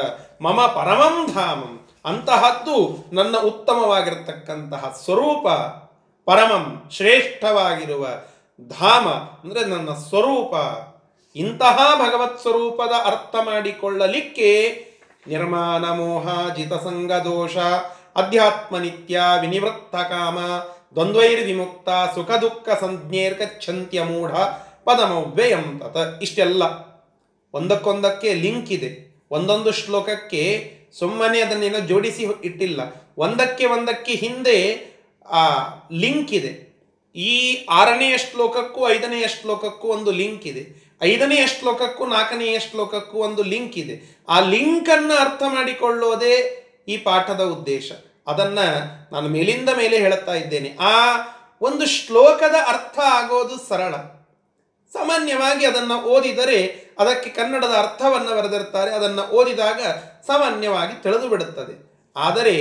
ಮಮ 0.42 0.62
ಪರಮಂ 0.62 1.34
ಧಾಮಂ. 1.34 1.88
ಅಂತಹದ್ದು 2.06 3.06
ನನ್ನ 3.14 3.38
ಉತ್ತಮವಾಗಿರತಕ್ಕಂತಹ 3.38 4.98
ಸ್ವರೂಪ, 5.04 5.48
ಪರಮಂ, 6.26 6.84
ಶ್ರೇಷ್ಠವಾಗಿರುವ 6.92 8.08
ಧಾಮ 8.68 9.08
ಅಂದರೆ 9.10 9.66
ನನ್ನ 9.66 9.90
ಸ್ವರೂಪ. 9.90 10.54
ಇಂತಹ 11.36 11.78
ಭಗವತ್ 11.96 12.42
ಸ್ವರೂಪದ 12.42 12.92
ಅರ್ಥ 13.06 13.36
ಮಾಡಿಕೊಳ್ಳಲಿಕ್ಕೆ 13.46 14.74
ನಿರ್ಮಾಣ 15.28 15.86
ಮೋಹ, 15.86 16.56
ಜಿತಸಂಗ 16.56 17.12
ದೋಷ 17.12 17.58
ಅಧ್ಯಾತ್ಮ 18.18 18.78
ನಿತ್ಯ 18.78 19.22
ವಿನಿವೃತ್ತ 19.42 19.96
ಕಾಮ 19.96 20.40
ದ್ವಂದ್ವೈರ್ 20.94 21.46
ವಿಮುಕ್ತ 21.46 21.90
ಸುಖ 21.90 22.32
ದುಃಖ 22.32 22.70
ಸಂಜ್ಞೇರ್ಗಚ್ಛಂತ್ಯ 22.82 24.02
ಮೂಢ, 24.02 24.32
ಪದಮವ್ಯಯಂ 24.84 25.80
ತತ. 25.80 26.22
ಇಷ್ಟೆಲ್ಲ. 26.22 26.64
ಒಂದಕ್ಕೊಂದಕ್ಕೆ 27.54 28.34
ಲಿಂಕ್ 28.34 28.72
ಇದೆ. 28.72 29.22
ಒಂದೊಂದು 29.32 29.72
ಶ್ಲೋಕಕ್ಕೆ 29.72 30.74
ಸುಮ್ಮನೆ 31.00 31.42
ಅದನ್ನೇನೋ 31.42 31.80
ಜೋಡಿಸಿ 31.80 32.24
ಇಟ್ಟಿಲ್ಲ. 32.44 33.10
ಒಂದಕ್ಕೆ 33.18 33.66
ಒಂದಕ್ಕೆ 33.66 34.14
ಹಿಂದೆ 34.14 34.88
ಆ 35.26 35.58
ಲಿಂಕ್ 35.92 36.34
ಇದೆ. 36.34 36.68
ಈ 37.16 37.66
ಆರನೆಯ 37.70 38.18
ಶ್ಲೋಕಕ್ಕೂ 38.18 38.90
ಐದನೆಯ 38.90 39.28
ಶ್ಲೋಕಕ್ಕೂ 39.28 39.88
ಒಂದು 39.88 40.12
ಲಿಂಕ್ 40.12 40.48
ಇದೆ. 40.48 40.92
ಐದನೆಯ 41.04 41.48
ಶ್ಲೋಕಕ್ಕೂ 41.48 42.06
ನಾಲ್ಕನೆಯ 42.06 42.60
ಶ್ಲೋಕಕ್ಕೂ 42.60 43.18
ಒಂದು 43.18 43.44
ಲಿಂಕ್ 43.44 43.78
ಇದೆ. 43.78 44.24
ಆ 44.30 44.40
ಲಿಂಕನ್ನು 44.40 45.14
ಅರ್ಥ 45.14 45.44
ಮಾಡಿಕೊಳ್ಳೋದೇ 45.48 46.64
ಈ 46.88 46.98
ಪಾಠದ 46.98 47.42
ಉದ್ದೇಶ. 47.42 47.92
ಅದನ್ನ 48.28 48.60
ನಾನು 49.12 49.30
ಮೇಲಿಂದ 49.30 49.70
ಮೇಲೆ 49.70 49.98
ಹೇಳುತ್ತಾ 49.98 50.34
ಇದ್ದೇನೆ. 50.34 50.78
ಆ 50.80 51.18
ಒಂದು 51.62 51.86
ಶ್ಲೋಕದ 51.86 52.56
ಅರ್ಥ 52.68 53.00
ಆಗೋದು 53.00 53.70
ಸರಳ. 53.70 53.96
ಸಾಮಾನ್ಯವಾಗಿ 54.94 55.66
ಅದನ್ನು 55.66 56.02
ಓದಿದರೆ 56.02 56.88
ಅದಕ್ಕೆ 57.00 57.30
ಕನ್ನಡದ 57.30 57.74
ಅರ್ಥವನ್ನು 57.78 58.38
ಬರೆದಿರ್ತಾರೆ. 58.38 58.92
ಅದನ್ನು 58.92 59.22
ಓದಿದಾಗ 59.22 59.82
ಸಾಮಾನ್ಯವಾಗಿ 60.28 61.04
ತಿಳಿದು 61.04 61.30
ಬಿಡುತ್ತದೆ. 61.30 61.92
ಆದರೆ 62.16 62.54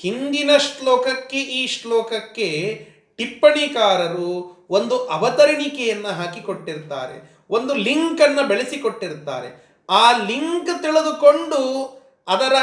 ಹಿಂದಿನ 0.00 0.50
ಶ್ಲೋಕಕ್ಕೆ 0.56 1.36
ಈ 1.36 1.66
ಶ್ಲೋಕಕ್ಕೆ 1.66 2.80
ಟಿಪ್ಪಣಿಕಾರರು 3.16 4.54
ಒಂದು 4.70 5.06
ಅವತರಣಿಕೆಯನ್ನು 5.06 6.08
ಹಾಕಿಕೊಟ್ಟಿರ್ತಾರೆ. 6.08 7.38
ಒಂದು 7.50 7.74
ಲಿಂಕನ್ನು 7.74 8.48
ಬೆಳೆಸಿಕೊಟ್ಟಿರ್ತಾರೆ. 8.48 9.64
ಆ 9.90 10.12
ಲಿಂಕ್ 10.12 10.82
ತಿಳಿದುಕೊಂಡು 10.82 12.03
ಅದರ 12.28 12.54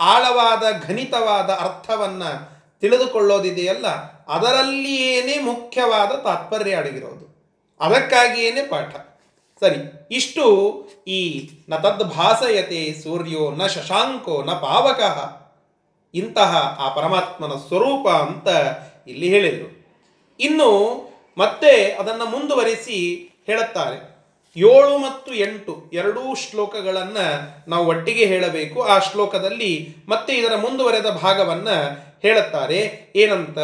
ಆಳವಾದ 0.00 0.62
ಘನಿತವಾದ 0.86 1.50
ಅರ್ಥವನ್ನು 1.50 2.30
ತಿಳಿದುಕೊಳ್ಳೋದಿದೆಯಲ್ಲ, 2.80 3.86
ಅದರಲ್ಲಿಯೇನೇ 4.28 5.38
ಮುಖ್ಯವಾದ 5.38 6.08
ತಾತ್ಪರ್ಯ 6.08 6.74
ಅಡಗಿರೋದು. 6.74 7.30
ಅದಕ್ಕಾಗಿಯೇನೆ 7.80 8.62
ಪಾಠ. 8.68 8.96
ಸರಿ, 9.60 10.08
ಇಷ್ಟು 10.10 10.44
ಈ 11.08 11.50
ನ 11.68 11.76
ತದ್ಭಾಸಯತೆ 11.76 12.92
ಸೂರ್ಯೋ 13.02 13.50
ನ 13.50 13.66
ಶಶಾಂಕೋ 13.66 14.42
ನ 14.42 14.50
ಪಾವಕಃ 14.50 15.40
ಇಂತಹ 16.14 16.76
ಆ 16.80 16.94
ಪರಮಾತ್ಮನ 16.94 17.52
ಸ್ವರೂಪ 17.68 18.08
ಅಂತ 18.08 18.48
ಇಲ್ಲಿ 19.08 19.28
ಹೇಳಿದರು. 19.28 19.68
ಇನ್ನು 20.40 20.70
ಮತ್ತೆ 21.38 21.92
ಅದನ್ನು 21.92 22.24
ಮುಂದುವರಿಸಿ 22.24 22.98
ಹೇಳುತ್ತಾರೆ. 23.46 24.09
ಏಳು 24.56 24.98
ಮತ್ತು 24.98 25.34
ಎಂಟು 25.34 25.90
ಎರಡೂ 25.92 26.34
ಶ್ಲೋಕಗಳನ್ನು 26.34 27.70
ನಾವು 27.70 27.86
ಒಟ್ಟಿಗೆ 27.86 28.24
ಹೇಳಬೇಕು. 28.24 28.82
ಆ 28.82 28.98
ಶ್ಲೋಕದಲ್ಲಿ 28.98 29.96
ಮತ್ತೆ 30.08 30.34
ಇದರ 30.34 30.56
ಮುಂದುವರೆದ 30.56 31.06
ಭಾಗವನ್ನ 31.06 31.68
ಹೇಳುತ್ತಾರೆ. 32.22 33.12
ಏನಂತ? 33.16 33.58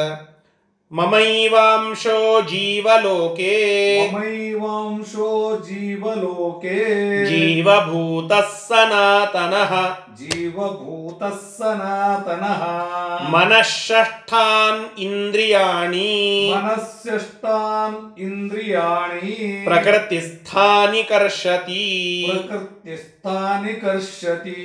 ಮಮೈವಾಂಶೋ 0.92 2.18
ಜೀವಲೋಕೆ 2.50 3.54
ಮಮೈವಾಂಶೋ 4.02 5.30
ಜೀವಲೋಕೆ 5.66 6.76
ಜೀವಭೂತ 7.30 8.32
ಸನಾತನಃ 8.60 9.72
ಜೀವಭೂತ 10.20 11.22
ಸನಾತನಃ 11.50 12.62
ಮನಃಷ್ಠಾನ್ 13.34 14.84
ಇಂದ್ರಿಯಾಣಿ 15.06 16.12
ಮನಸ್ಯಷ್ಟಾನ್ 16.54 17.98
ಇಂದ್ರಿಯಾಣಿ 18.26 19.34
ಪ್ರಕೃತಿಸ್ಥಾನಿ 19.68 21.02
ಕರ್ಷತಿ 21.04 21.84
ಪ್ರಕೃತಿಸ್ಥಾನಿ 22.30 23.74
ಕರ್ಷತಿ 23.82 24.58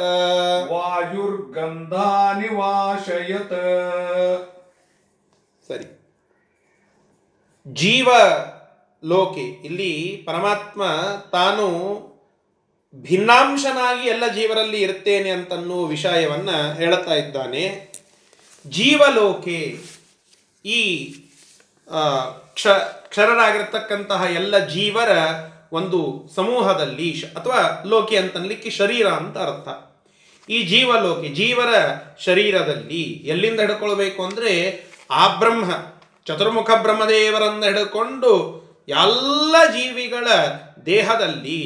वायुर्गन्धानि 0.71 2.47
वाशयत। 2.47 3.49
सरि। 5.67 5.85
जीव 7.67 8.05
ಲೋಕೆ. 9.05 9.41
ಇಲ್ಲಿ 9.41 10.23
ಪರಮಾತ್ಮ 10.25 10.83
ತಾನು 11.31 11.65
ಭಿನ್ನಾಂಶನಾಗಿ 12.95 14.07
ಎಲ್ಲ 14.07 14.27
ಜೀವರಲ್ಲಿ 14.27 14.81
ಇರ್ತೇನೆ 14.81 15.29
ಅಂತನ್ನೋ 15.29 15.85
ವಿಷಯವನ್ನು 15.85 16.75
ಹೇಳ್ತಾ 16.75 17.13
ಇದ್ದಾನೆ. 17.13 17.91
ಜೀವಲೋಕೆ 18.67 19.77
ಈ 20.65 21.13
ಕ್ಷ, 22.53 22.67
ಕ್ಷರರಾಗಿರ್ತಕ್ಕಂತಹ 23.07 24.23
ಎಲ್ಲ 24.33 24.57
ಜೀವರ 24.57 25.09
ಒಂದು 25.71 26.29
ಸಮೂಹದಲ್ಲಿ 26.35 27.21
ಅಥವಾ 27.21 27.83
ಲೋಕೆ 27.85 28.17
ಅಂತನ್ಲಿಕ್ಕೆ 28.17 28.69
ಶರೀರ 28.69 29.07
ಅಂತ 29.07 29.37
ಅರ್ಥ. 29.37 29.69
ಈ 30.49 30.63
ಜೀವಲೋಕೆ, 30.63 31.29
ಜೀವರ 31.29 31.73
ಶರೀರದಲ್ಲಿ 32.19 33.01
ಎಲ್ಲಿಂದ 33.01 33.59
ಹಿಡ್ಕೊಳ್ಬೇಕು 33.59 34.23
ಅಂದರೆ 34.23 34.81
ಆ 35.11 35.37
ಬ್ರಹ್ಮ, 35.39 35.71
ಚತುರ್ಮುಖ 36.25 36.71
ಬ್ರಹ್ಮದೇವರನ್ನು 36.71 37.63
ಹಿಡ್ಕೊಂಡು 37.63 38.58
ಎಲ್ಲ 38.89 39.55
ಜೀವಿಗಳ 39.73 40.27
ದೇಹದಲ್ಲಿ 40.85 41.61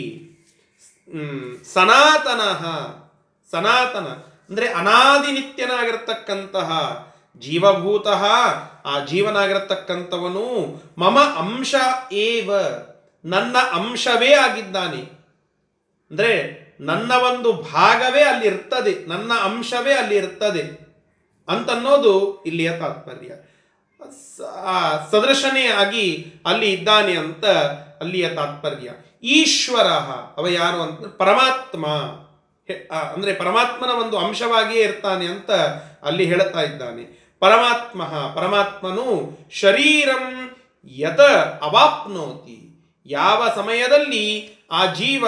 ಸನಾತನ, 1.74 2.42
ಸನಾತನಃ, 3.52 4.16
ಅಂದರೆ 4.50 4.68
ಅನಾದಿ 4.80 5.32
ನಿತ್ಯನಾಗಿರ್ತಕ್ಕಂತಹ 5.32 6.70
ಜೀವಭೂತ, 7.42 8.08
ಆ 8.86 8.94
ಜೀವನಾಗಿರತಕ್ಕಂಥವನು 9.10 10.46
ಮಮ 10.98 11.18
ಅಂಶ 11.44 11.74
ಏವ, 12.28 12.50
ನನ್ನ 13.26 13.56
ಅಂಶವೇ 13.80 14.32
ಆಗಿದ್ದಾನೆ. 14.46 15.02
ಅಂದರೆ 16.12 16.34
ನನ್ನ 16.80 17.12
ಒಂದು 17.30 17.50
ಭಾಗವೇ 17.54 18.24
ಅಲ್ಲಿ 18.24 18.46
ಇರ್ತದೆ 18.48 18.94
ನನ್ನ 19.08 19.32
ಅಂಶವೇ 19.44 19.94
ಅಲ್ಲಿ 19.94 20.16
ಇರ್ತದೆ 20.16 20.64
ಅಂತನ್ನೋದು 21.48 22.14
ಇಲ್ಲಿಯ 22.44 22.72
ತಾತ್ಪರ್ಯ. 22.78 23.32
ಸದೃಶನೇ 25.12 25.68
ಆಗಿ 25.68 26.34
ಅಲ್ಲಿ 26.46 26.74
ಇದ್ದಾನೆ 26.74 27.18
ಅಂತ 27.18 27.46
ಅಲ್ಲಿಯ 28.00 28.30
ತಾತ್ಪರ್ಯ. 28.30 28.90
ಈಶ್ವರ, 29.24 29.88
ಅವ 30.38 30.48
ಯಾರು 30.48 30.82
ಅಂತ 30.82 31.16
ಪರಮಾತ್ಮ. 31.18 31.88
ಅಂದ್ರೆ 32.94 33.34
ಪರಮಾತ್ಮನ 33.34 33.90
ಒಂದು 33.90 34.18
ಅಂಶವಾಗಿಯೇ 34.18 34.84
ಇರ್ತಾನೆ 34.84 35.26
ಅಂತ 35.26 35.52
ಅಲ್ಲಿ 36.04 36.26
ಹೇಳುತ್ತಾ 36.26 36.62
ಇದ್ದಾನೆ. 36.62 37.36
ಪರಮಾತ್ಮ, 37.40 38.04
ಪರಮಾತ್ಮನು 38.06 39.38
ಶರೀರಂ 39.52 40.56
ಯತ 40.88 41.22
ಅವಾಪ್ನೋತಿ. 41.64 42.60
ಯಾವ 43.06 43.48
ಸಮಯದಲ್ಲಿ 43.56 44.54
ಆ 44.72 44.86
ಜೀವ 44.86 45.28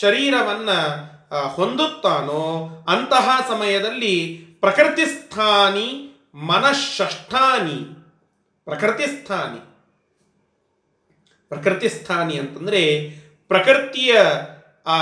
ಶರೀರವನ್ನು 0.00 1.10
ಹೊಂದುತ್ತಾನೋ 1.48 2.68
ಅಂತಹ 2.88 3.46
ಸಮಯದಲ್ಲಿ 3.48 4.46
ಪ್ರಕೃತಿಸ್ಥಾನಿ 4.60 6.06
ಮನಃಷ್ಠಾನಿ 6.34 7.99
ಪ್ರಕೃತಿಸ್ಥಾನಿ. 8.70 9.60
ಪ್ರಕೃತಿಸ್ಥಾನಿ 11.48 12.38
ಅಂತಂದರೆ 12.38 13.10
ಪ್ರಕೃತಿಯ, 13.48 14.20
ಆ, 14.86 14.98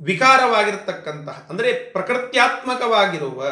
ವಿಕಾರವಾಗಿರ್ತಕ್ಕಂತಹ, 0.00 1.46
ಅಂದರೆ 1.50 1.72
ಪ್ರಕೃತ್ಯಾತ್ಮಕವಾಗಿರುವ, 1.72 3.48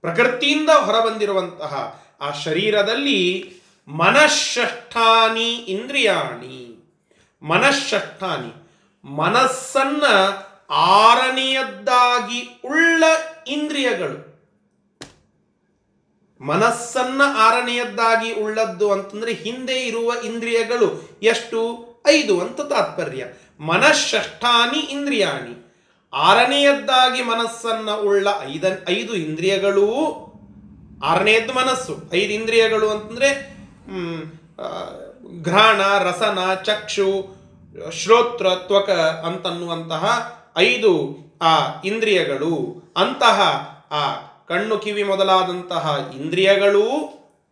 ಪ್ರಕೃತಿಯಿಂದ 0.00 0.70
ಹೊರಬಂದಿರುವಂತಹ, 0.70 2.02
ಆ 2.20 2.30
ಶರೀರದಲ್ಲಿ 2.30 3.54
ಮನಃಷ್ಠಾನಿ 3.88 5.54
ಇಂದ್ರಿಯಾಣಿ. 5.54 6.94
ಮನಃಷ್ಠಾನಿ 7.42 8.70
ಮನಸ್ಸನ್ನು 9.04 10.44
ಆರನೆಯದ್ದಾಗಿ 10.74 12.60
ಉಳ್ಳ 12.64 13.04
ಇಂದ್ರಿಯಗಳು. 13.46 14.33
ಮನಸ್ಸನ್ನ 16.40 17.22
ಆರನೆಯದ್ದಾಗಿ 17.38 18.32
ಉಳ್ಳದ್ದು 18.32 18.92
ಅಂತಂದ್ರೆ 18.92 19.32
ಹಿಂದೆ 19.32 19.86
ಇರುವ 19.86 20.12
ಇಂದ್ರಿಯಗಳು. 20.24 21.18
ಎಷ್ಟು? 21.22 21.94
ಐದು 22.08 22.40
ಅಂತ 22.40 22.60
ತಾತ್ಪರ್ಯ. 22.60 23.26
ಮನಃಷ್ಠಾನಿ 23.60 24.78
ಇಂದ್ರಿಯಾಣಿ. 24.78 25.64
ಆರನೆಯದ್ದಾಗಿ 26.12 27.22
ಮನಸ್ಸನ್ನ 27.22 27.90
ಉಳ್ಳ 27.90 28.28
ಐದ, 28.42 28.64
ಐದು 28.88 29.14
ಇಂದ್ರಿಯಗಳು 29.14 30.14
ಆರನೆಯದ್ದು 31.04 31.54
ಮನಸ್ಸು. 31.54 32.10
ಐದು 32.14 32.32
ಇಂದ್ರಿಯಗಳು 32.32 32.90
ಅಂತಂದ್ರೆ 32.90 33.54
ಘ್ರಾಣ, 35.42 35.98
ರಸನ, 35.98 36.54
ಚಕ್ಷು, 36.54 37.36
ಶ್ರೋತ್ರ, 37.92 38.46
ತ್ವಕ 38.54 38.90
ಅಂತನ್ನುವಂತಹ 39.26 40.34
ಐದು, 40.56 41.16
ಆ, 41.42 41.82
ಇಂದ್ರಿಯಗಳು. 41.84 42.82
ಅಂತಹ, 42.96 43.40
ಆ 43.90 44.33
ಕಣ್ಣು 44.48 44.78
ಕಿವಿ 44.78 45.02
ಮೊದಲಾದಂತಹ 45.02 46.10
ಇಂದ್ರಿಯಗಳು 46.16 46.82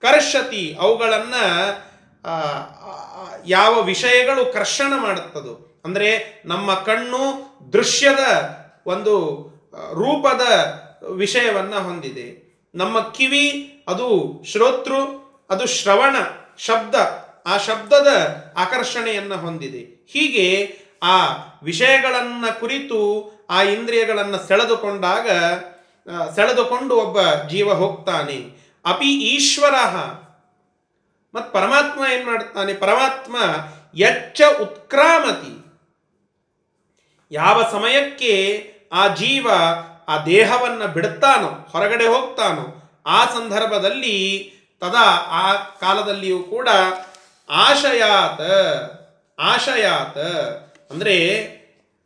ಕರ್ಷತಿ, 0.00 0.76
ಅವುಗಳನ್ನ 0.80 1.34
ಯಾವ 3.46 3.80
ವಿಷಯಗಳು 3.80 4.52
ಕರ್ಷಣ 4.52 4.92
ಮಾಡುತ್ತದೋ. 4.96 5.82
ಅಂದರೆ 5.84 6.42
ನಮ್ಮ 6.44 6.74
ಕಣ್ಣು 6.74 7.20
ದೃಶ್ಯದ 7.72 8.18
ಒಂದು 8.86 9.14
ರೂಪದ 9.92 10.40
ವಿಷಯವನ್ನು 11.06 11.84
ಹೊಂದಿದೆ. 11.84 12.42
ನಮ್ಮ 12.74 13.00
ಕಿವಿ, 13.00 13.78
ಅದು 13.88 14.42
ಶ್ರೋತೃ, 14.46 14.94
ಅದು 15.50 15.66
ಶ್ರವಣ, 15.66 16.16
ಶಬ್ದ, 16.58 16.94
ಆ 17.46 17.58
ಶಬ್ದದ 17.58 18.08
ಆಕರ್ಷಣೆಯನ್ನು 18.56 19.36
ಹೊಂದಿದೆ. 19.36 20.06
ಹೀಗೆ 20.12 20.76
ಆ 21.02 21.26
ವಿಷಯಗಳನ್ನು 21.62 22.60
ಕುರಿತು, 22.60 23.32
ಆ 23.50 23.62
ಇಂದ್ರಿಯಗಳನ್ನು 23.62 24.48
ಸೆಳೆದುಕೊಂಡಾಗ 24.48 25.30
ಸೆಳೆದುಕೊಂಡು 26.34 26.96
ಒಬ್ಬ 26.96 27.48
ಜೀವ 27.48 27.74
ಹೋಗ್ತಾನೆ. 27.74 28.62
ಅಪಿ 28.86 29.20
ಈಶ್ವರ. 29.20 29.74
ಮತ್ 31.34 31.52
ಪರಮಾತ್ಮ 31.52 32.04
ಏನ್ 32.12 32.26
ಮಾಡ್ತಾನೆ 32.26 32.74
ಪರಮಾತ್ಮ 32.74 33.36
ಎಚ್ಚ 33.94 34.40
ಉತ್ಕ್ರಾಮತಿ. 34.60 35.62
ಯಾವ 37.30 37.62
ಸಮಯಕ್ಕೆ 37.72 38.64
ಆ 38.92 39.14
ಜೀವ 39.14 39.50
ಆ 40.08 40.24
ದೇಹವನ್ನ 40.24 40.86
ಬಿಡುತ್ತಾನೋ, 40.86 41.48
ಹೊರಗಡೆ 41.48 42.06
ಹೋಗ್ತಾನೋ, 42.06 42.92
ಆ 43.06 43.24
ಸಂದರ್ಭದಲ್ಲಿ 43.24 44.52
ತದಾ 44.80 45.10
ಆ 45.26 45.54
ಕಾಲದಲ್ಲಿಯೂ 45.54 46.42
ಕೂಡ 46.42 46.68
ಆಶಯಾತ 47.50 48.40
ಆಶಯಾತ. 49.40 50.18
ಅಂದ್ರೆ 50.92 51.16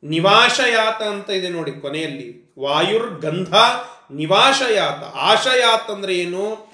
ನಿವಾಶಯಾತ 0.04 1.02
ಅಂತ 1.02 1.30
ಇದೆ 1.30 1.48
ನೋಡಿ 1.48 1.72
ಕೊನೆಯಲ್ಲಿ. 1.72 2.45
ವಾಯುರ್ 2.58 3.20
ಗಂಧ 3.20 3.54
ನಿವಾಶಯಾತ. 4.10 5.16
ಆಶಯಾತ್ 5.16 5.90
ಅಂದ್ರೆ 5.90 6.14
ಏನು? 6.14 6.66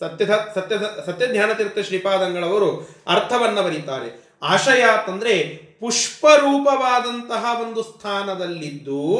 ಸತ್ಯದ 0.00 0.30
ಸತ್ಯ 0.54 0.76
ಸತ್ಯಜ್ಞಾನ 1.06 1.52
ತೀರ್ಥ 1.52 1.78
ಶ್ರೀಪಾದಂಗಳವರು 1.78 2.88
ಅರ್ಥವನ್ನು 3.08 3.62
ಬರೀತಾರೆ. 3.62 4.30
ಆಶಯಾತ್ 4.42 5.10
ಅಂದ್ರೆ 5.10 5.42
ಪುಷ್ಪರೂಪವಾದಂತಹ 5.80 7.60
ಒಂದು 7.62 7.82
ಸ್ಥಾನದಲ್ಲಿದ್ದು, 7.82 9.18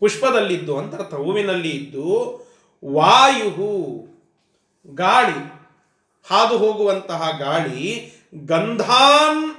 ಪುಷ್ಪದಲ್ಲಿದ್ದು 0.00 0.78
ಅಂತ 0.78 0.94
ಅರ್ಥ, 0.94 1.14
ಹೂವಿನಲ್ಲಿ 1.14 1.70
ಇದ್ದು 1.70 2.40
ವಾಯು 2.92 3.50
ಗಾಳಿ, 4.94 5.56
ಹಾದು 6.30 6.58
ಹೋಗುವಂತಹ 6.58 7.28
ಗಾಳಿ, 7.38 8.12
ಗಂಧಾನ್, 8.44 9.54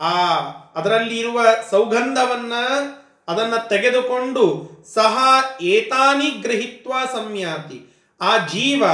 ಆ 0.00 0.34
ಅದರಲ್ಲಿ 0.74 1.18
ಇರುವ 1.18 1.40
ಸೌಗಂಧವನ್ನ 1.70 2.52
ಅದನ್ನ 3.28 3.54
ತೆಗೆದುಕೊಂಡು 3.68 4.70
ಸಹ 4.94 5.18
ಏತಾನಿ 5.62 6.30
ಗ್ರಹಿತ್ವ 6.30 6.92
ಸಂಯಾತಿ. 7.12 8.06
ಆ 8.20 8.38
ಜೀವ 8.38 8.84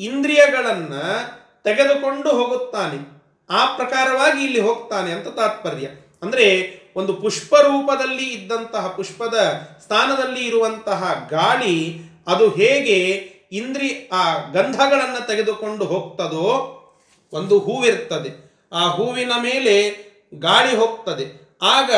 ಇಂದ್ರಿಯಗಳನ್ನು 0.00 1.38
ತೆಗೆದುಕೊಂಡು 1.64 2.30
ಹೋಗುತ್ತಾನೆ. 2.30 3.18
ಆ 3.50 3.76
ಪ್ರಕಾರವಾಗಿ 3.76 4.44
ಇಲ್ಲಿ 4.44 4.60
ಹೋಗ್ತಾನೆ 4.60 5.12
ಅಂತ 5.12 5.28
ತಾತ್ಪರ್ಯ. 5.28 5.88
ಅಂದ್ರೆ 6.22 6.78
ಒಂದು 6.96 7.12
ಪುಷ್ಪ 7.12 7.56
ರೂಪದಲ್ಲಿ 7.56 8.28
ಇದ್ದಂತಹ 8.28 8.86
ಪುಷ್ಪದ 8.86 9.60
ಸ್ಥಾನದಲ್ಲಿ 9.82 10.46
ಇರುವಂತಹ 10.46 11.26
ಗಾಳಿ 11.30 12.00
ಅದು 12.26 12.48
ಹೇಗೆ 12.48 13.04
ಇಂದ್ರಿ 13.52 14.08
ಆ 14.12 14.32
ಗಂಧಗಳನ್ನು 14.32 15.26
ತೆಗೆದುಕೊಂಡು 15.26 15.84
ಹೋಗ್ತದೋ 15.84 16.74
ಒಂದು 17.32 17.58
ಹೂವಿರ್ತದೆ. 17.58 18.52
ಆ 18.72 18.88
ಹೂವಿನ 18.88 19.32
ಮೇಲೆ 19.42 20.08
ಗಾಳಿ 20.34 20.76
ಹೋಗ್ತದೆ. 20.76 21.56
ಆಗ 21.62 21.90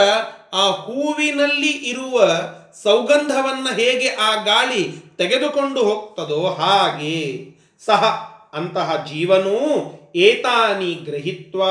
ಆ 0.52 0.70
ಹೂವಿನಲ್ಲಿ 0.70 1.70
ಇರುವ 1.70 2.24
ಸೌಗಂಧವನ್ನ 2.82 3.66
ಹೇಗೆ 3.74 4.08
ಆ 4.08 4.44
ಗಾಳಿ 4.44 4.92
ತೆಗೆದುಕೊಂಡು 5.16 5.84
ಹೋಗ್ತದೋ 5.84 6.46
ಹಾಗೆ. 6.46 7.46
ಸಹ 7.84 8.30
ಅಂತಹ 8.52 9.04
ಜೀವನೂ 9.08 9.58
ಏತಾನಿ 10.16 10.94
ಗ್ರಹಿತ್ವ. 10.94 11.62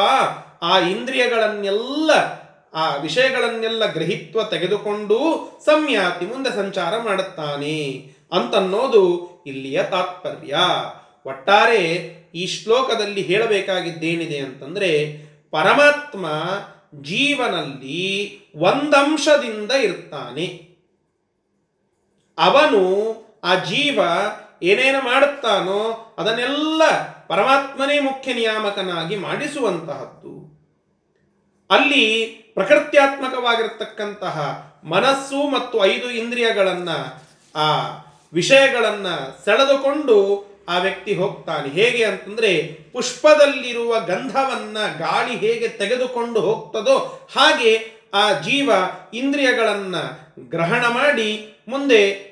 ಆ 0.62 0.80
ಇಂದ್ರಿಯಗಳನ್ನೆಲ್ಲ, 0.80 2.12
ಆ 2.74 2.96
ವಿಷಯಗಳನ್ನೆಲ್ಲ 2.96 3.86
ಗ್ರಹಿತ್ವ 3.86 4.44
ತೆಗೆದುಕೊಂಡು 4.44 5.18
ಸಂಯಾತಿ 5.66 6.26
ಮುಂದೆ 6.26 6.50
ಸಂಚಾರ 6.50 6.98
ಮಾಡುತ್ತಾನೆ. 6.98 8.06
ಅಂತನ್ನೋದು 8.32 9.30
ಇಲ್ಲಿಯ 9.48 9.84
ತಾತ್ಪರ್ಯ. 9.84 10.56
ಒಟ್ಟಾರೆ 11.26 11.84
ಈ 12.36 12.48
ಶ್ಲೋಕದಲ್ಲಿ 12.48 13.22
ಹೇಳಬೇಕಾಗಿದ್ದೇನಿದೆ 13.22 14.38
ಅಂತಂದ್ರೆ, 14.38 15.18
ಪರಮಾತ್ಮ 15.52 16.26
ಜೀವನಲ್ಲಿ 16.94 18.40
ಒಂದಂಶದಿಂದ 18.56 19.72
ಇರ್ತಾನೆ. 19.72 20.70
ಅವನು 22.38 23.14
ಆ 23.44 23.56
ಜೀವ 23.56 24.00
ಏನೇನು 24.64 25.02
ಮಾಡುತ್ತಾನೋ 25.02 26.16
ಅದನ್ನೆಲ್ಲ 26.18 26.82
ಪರಮಾತ್ಮನೇ 27.28 28.00
ಮುಖ್ಯ 28.00 28.34
ನಿಯಾಮಕನಾಗಿ 28.34 29.16
ಮಾಡಿಸುವಂತಹದ್ದು. 29.16 30.60
ಅಲ್ಲಿ 31.70 32.26
ಪ್ರಕೃತ್ಯಾತ್ಮಕವಾಗಿರತಕ್ಕಂತಹ 32.54 34.66
ಮನಸ್ಸು 34.84 35.50
ಮತ್ತು 35.50 35.86
ಐದು 35.86 36.12
ಇಂದ್ರಿಯಗಳನ್ನು 36.12 37.30
ಆ 37.56 37.82
ವಿಷಯಗಳನ್ನು 38.34 39.46
ಸೆಳೆದುಕೊಂಡು 39.46 40.49
ಆ 40.70 40.78
ವ್ಯಕ್ತಿ 40.78 41.16
ಹೋಗ್ತಾನೆ. 41.16 41.70
ಹೇಗೆ 41.70 42.04
ಅಂತಂದ್ರೆ 42.04 42.80
ಪುಷ್ಪದಲ್ಲಿರುವ 42.94 44.00
ಗಂಧವನ್ನ 44.00 44.78
ಗಾಳಿ 44.98 45.36
ಹೇಗೆ 45.38 45.68
ತೆಗೆದುಕೊಂಡು 45.68 46.42
ಹೋಗ್ತದೋ 46.42 47.28
ಹಾಗೆ 47.38 48.00
ಆ 48.14 48.32
ಜೀವ 48.32 48.72
ಇಂದ್ರಿಯಗಳನ್ನ 49.14 49.96
ಗ್ರಹಣ 50.40 50.88
ಮಾಡಿ 50.88 51.54
ಮುಂದೆ 51.68 52.30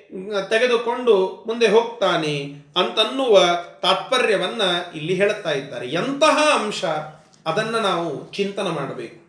ತೆಗೆದುಕೊಂಡು 0.49 1.43
ಮುಂದೆ 1.47 1.67
ಹೋಗ್ತಾನೆ 1.67 2.53
ಅಂತನ್ನುವ 2.77 3.39
ತಾತ್ಪರ್ಯವನ್ನ 3.81 4.61
ಇಲ್ಲಿ 4.95 5.13
ಹೇಳುತ್ತಾ 5.13 5.51
ಇದ್ದಾರೆ. 5.51 5.89
ಎಂತಹ 5.89 6.61
ಅಂಶ 6.61 6.85
ಅದನ್ನ 7.45 7.75
ನಾವು 7.75 8.31
ಚಿಂತನೆ 8.31 8.69
ಮಾಡಬೇಕು. 8.69 9.27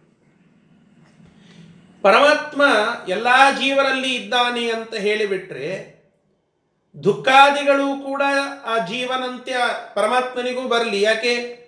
ಪರಮಾತ್ಮ 2.03 2.63
ಎಲ್ಲಾ 3.09 3.53
ಜೀವರಲ್ಲಿ 3.53 4.15
ಇದ್ದಾನೆ 4.15 4.71
ಅಂತ 4.71 4.95
ಹೇಳಿಬಿಟ್ರೆ 4.95 5.98
ದುಃಖಾದಿಗಳು 7.05 8.07
ಕೂಡ 8.07 8.23
ಆ 8.65 8.79
ಜೀವನಂತ್ಯ 8.87 9.57
ಪರಮಾತ್ಮನಿಗೂ 9.95 10.69
ಬರಲಿ. 10.69 11.03
ಯಾಕೆ? 11.03 11.59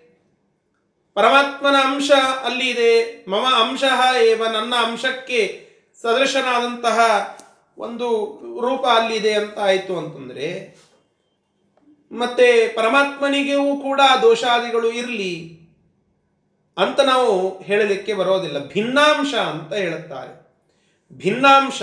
ಪರಮಾತ್ಮನ 1.15 1.77
ಅಂಶ 1.77 2.11
ಅಲ್ಲಿ 2.45 2.71
ಇದೆ 2.71 3.25
ಮಮ 3.31 3.47
ಅಂಶ 3.57 3.85
ಏವ 4.23 4.47
ನನ್ನ 4.47 4.75
ಅಂಶಕ್ಕೆ 4.77 5.69
ಸದೃಶನಾದಂತಹ 6.03 6.99
ಒಂದು 7.79 8.09
ರೂಪ 8.61 8.87
ಅಲ್ಲಿದೆ 8.87 9.35
ಅಂತ 9.35 9.59
ಆಯಿತು 9.59 9.99
ಅಂತಂದ್ರೆ, 9.99 10.77
ಮತ್ತೆ 12.13 12.69
ಪರಮಾತ್ಮನಿಗೂ 12.69 13.77
ಕೂಡ 13.77 14.01
ದೋಷಾದಿಗಳು 14.23 14.93
ಇರಲಿ 14.93 15.61
ಅಂತ 16.79 17.01
ನಾವು 17.01 17.63
ಹೇಳಲಿಕ್ಕೆ 17.63 18.15
ಬರೋದಿಲ್ಲ. 18.15 18.69
ಭಿನ್ನಾಂಶ 18.69 19.35
ಅಂತ 19.35 19.73
ಹೇಳುತ್ತಾರೆ. 19.73 20.51
ಭಿನ್ನಾಂಶ 21.19 21.83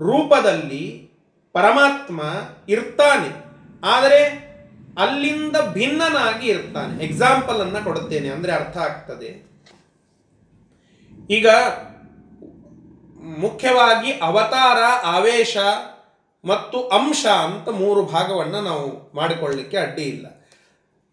ರೂಪದಲ್ಲಿ 0.00 1.10
ಪರಮಾತ್ಮ 1.52 2.22
ಇರ್ತಾನೆ. 2.68 3.44
ಆದರೆ 3.84 4.50
ಅಲ್ಲಿಂದ 4.98 5.56
ಭಿನ್ನನಾಗಿ 5.72 6.48
ಇರ್ತಾನೆ. 6.48 7.04
ಎಕ್ಸಾಂಪಲ್ 7.04 7.60
ಅನ್ನ 7.60 7.84
ಕೊಡುತ್ತೇನೆ 7.84 8.28
ಅಂದ್ರೆ 8.28 8.52
ಅರ್ಥ 8.52 8.76
ಆಗ್ತದೆ. 8.76 9.50
ಈಗ 11.30 11.48
ಮುಖ್ಯವಾಗಿ 13.40 14.12
ಅವತಾರ, 14.12 14.78
ಆವೇಶ 15.04 15.56
ಮತ್ತು 16.44 16.88
ಅಂಶ 16.88 17.26
ಅಂತ 17.26 17.68
ಮೂರು 17.68 18.02
ಭಾಗವನ್ನು 18.02 18.60
ನಾವು 18.60 19.16
ಮಾಡಿಕೊಳ್ಳಲಿಕ್ಕೆ 19.16 19.76
ಅಡ್ಡಿ 19.76 20.02
ಇಲ್ಲ. 20.02 20.26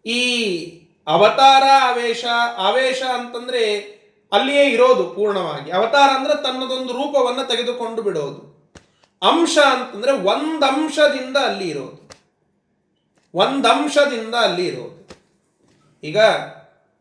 ಈ 0.06 0.77
ಅವತಾರ 1.08 1.62
ಆವೇಶ 1.82 2.24
ಆವೇಶ 2.56 3.02
ಅಂತಂದ್ರೆ 3.02 3.98
ಅಲ್ಲಿಯೇ 4.32 4.70
ಇರೋದು 4.70 5.04
ಪೂರ್ಣವಾಗಿ. 5.04 5.70
ಅವತಾರ 5.70 6.10
ಅಂದ್ರೆ 6.10 6.42
ತನ್ನದೊಂದು 6.42 6.92
ರೂಪವನ್ನು 6.92 7.48
ತೆಗೆದುಕೊಂಡು 7.48 8.02
ಬಿಡೋದು. 8.02 8.58
ಅಂಶ 9.22 9.58
ಅಂತಂದ್ರೆ 9.58 10.12
ಒಂದಂಶದಿಂದ 10.12 11.36
ಅಲ್ಲಿ 11.36 11.68
ಇರೋದು. 11.68 12.10
ಒಂದಂಶದಿಂದ 13.34 14.34
ಅಲ್ಲಿ 14.34 14.66
ಇರೋದು. 14.66 15.08
ಈಗ 16.02 16.18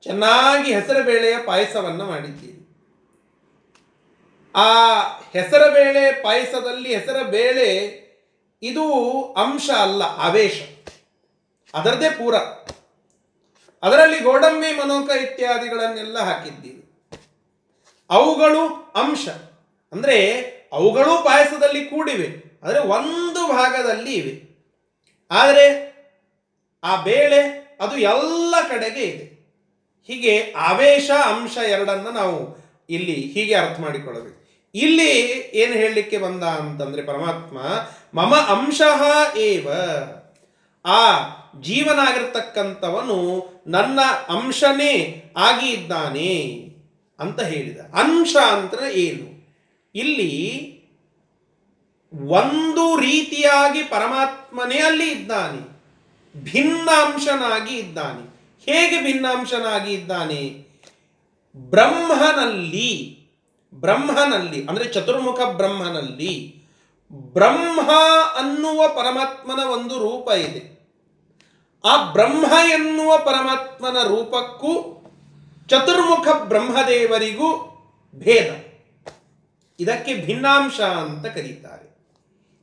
ಚೆನ್ನಾಗಿ 0.01 0.73
ಹೆಸರುಬೇಳೆಯ 0.73 1.37
ಪಾಯಸವನ್ನು 1.45 2.05
ಮಾಡಿದ್ದೀರಿ. 2.05 2.57
ಆ 4.55 4.99
ಹೆಸರುಬೇಳೆ 5.33 6.23
ಪಾಯಸದಲ್ಲಿ 6.23 6.95
ಹೆಸರುಬೇಳೆ 6.95 7.97
ಇದು 8.61 8.83
ಅಂಶ 9.37 9.69
ಅಲ್ಲ, 9.69 10.03
ಆವೇಶ. 10.03 10.61
ಅದರದೇ 11.73 12.09
ಪೂರ. 12.09 12.35
ಅದರಲ್ಲಿ 13.83 14.19
ಗೋಡಂಬಿ, 14.19 14.77
ಮನೋಕ 14.77 15.09
ಇತ್ಯಾದಿಗಳನ್ನೆಲ್ಲ 15.09 16.19
ಹಾಕಿದ್ದೀವಿ. 16.19 16.83
ಅವುಗಳು 18.09 18.93
ಅಂಶ. 18.95 19.27
ಅಂದರೆ 19.91 20.41
ಅವುಗಳು 20.73 21.23
ಪಾಯಸದಲ್ಲಿ 21.23 21.85
ಕೂಡಿವೆ. 21.85 22.59
ಆದರೆ 22.63 22.79
ಒಂದು 22.79 23.47
ಭಾಗದಲ್ಲಿ 23.47 24.13
ಇವೆ. 24.13 24.47
ಆದರೆ 25.31 25.87
ಆ 26.83 27.03
ಬೇಳೆ 27.03 27.67
ಅದು 27.81 27.97
ಎಲ್ಲ 27.97 28.55
ಕಡೆಗೆ 28.69 29.03
ಇದೆ. 29.03 29.37
ಹೀಗೆ 30.07 30.53
ಆವೇಶ 30.57 31.11
ಅಂಶ 31.11 31.57
ಎರಡನ್ನು 31.57 32.11
ನಾವು 32.11 32.67
ಇಲ್ಲಿ 32.89 33.13
ಹೀಗೆ 33.13 33.55
ಅರ್ಥ 33.55 33.79
ಮಾಡಿಕೊಳ್ಳಬೇಕು. 33.79 34.47
ಇಲ್ಲಿ 34.75 35.21
ಏನು 35.53 35.73
ಹೇಳಲಿಕ್ಕೆ 35.73 36.17
ಬಂದ 36.17 36.43
ಅಂತಂದರೆ 36.43 37.01
ಪರಮಾತ್ಮ, 37.01 37.57
ಮಮ 38.21 38.35
ಅಂಶ 38.35 38.81
ಏವ. 39.37 39.67
ಆ 40.85 41.19
ಜೀವನಾಗಿರ್ತಕ್ಕಂಥವನು 41.61 43.47
ನನ್ನ 43.67 43.99
ಅಂಶನೇ 44.29 45.23
ಆಗಿ 45.37 45.69
ಇದ್ದಾನೆ 45.69 46.67
ಅಂತ 47.19 47.41
ಹೇಳಿದ. 47.41 47.79
ಅಂಶ 47.79 48.35
ಅಂದರೆ 48.35 48.93
ಏನು? 48.93 49.37
ಇಲ್ಲಿ 49.95 50.77
ಒಂದು 52.27 52.95
ರೀತಿಯಾಗಿ 52.95 53.83
ಪರಮಾತ್ಮನೇ 53.83 54.77
ಅಲ್ಲಿ 54.77 55.11
ಇದ್ದಾನೆ. 55.11 55.77
ಭಿನ್ನಾಂಶನಾಗಿ 56.43 57.77
ಇದ್ದಾನೆ. 57.77 58.37
ಹೇಗೆ 58.65 59.03
ಭಿನ್ನಾಂಶನಾಗಿ 59.03 59.93
ಇದ್ದಾನೆ? 59.93 60.67
ಬ್ರಹ್ಮನಲ್ಲಿ 61.55 63.17
ಬ್ರಹ್ಮನಲ್ಲಿ, 63.75 64.65
ಅಂದರೆ 64.65 64.85
ಚತುರ್ಮುಖ 64.85 65.41
ಬ್ರಹ್ಮನಲ್ಲಿ 65.41 66.57
ಬ್ರಹ್ಮ 67.11 67.91
ಅನ್ನುವ 68.35 68.87
ಪರಮಾತ್ಮನ 68.87 69.63
ಒಂದು 69.63 69.99
ರೂಪ 69.99 70.29
ಇದೆ. 70.31 70.76
ಆ 71.85 72.11
ಬ್ರಹ್ಮ 72.11 72.45
ಎನ್ನುವ 72.73 73.17
ಪರಮಾತ್ಮನ 73.17 73.97
ರೂಪಕ್ಕೂ 74.03 74.93
ಚತುರ್ಮುಖ 75.67 76.27
ಬ್ರಹ್ಮದೇವರಿಗೂ 76.43 77.73
ಭೇದ. 78.15 78.67
ಇದಕ್ಕೆ 79.79 80.13
ಭಿನ್ನಾಂಶ 80.13 80.79
ಅಂತ 80.81 81.25
ಕರೀತಾರೆ. 81.25 81.87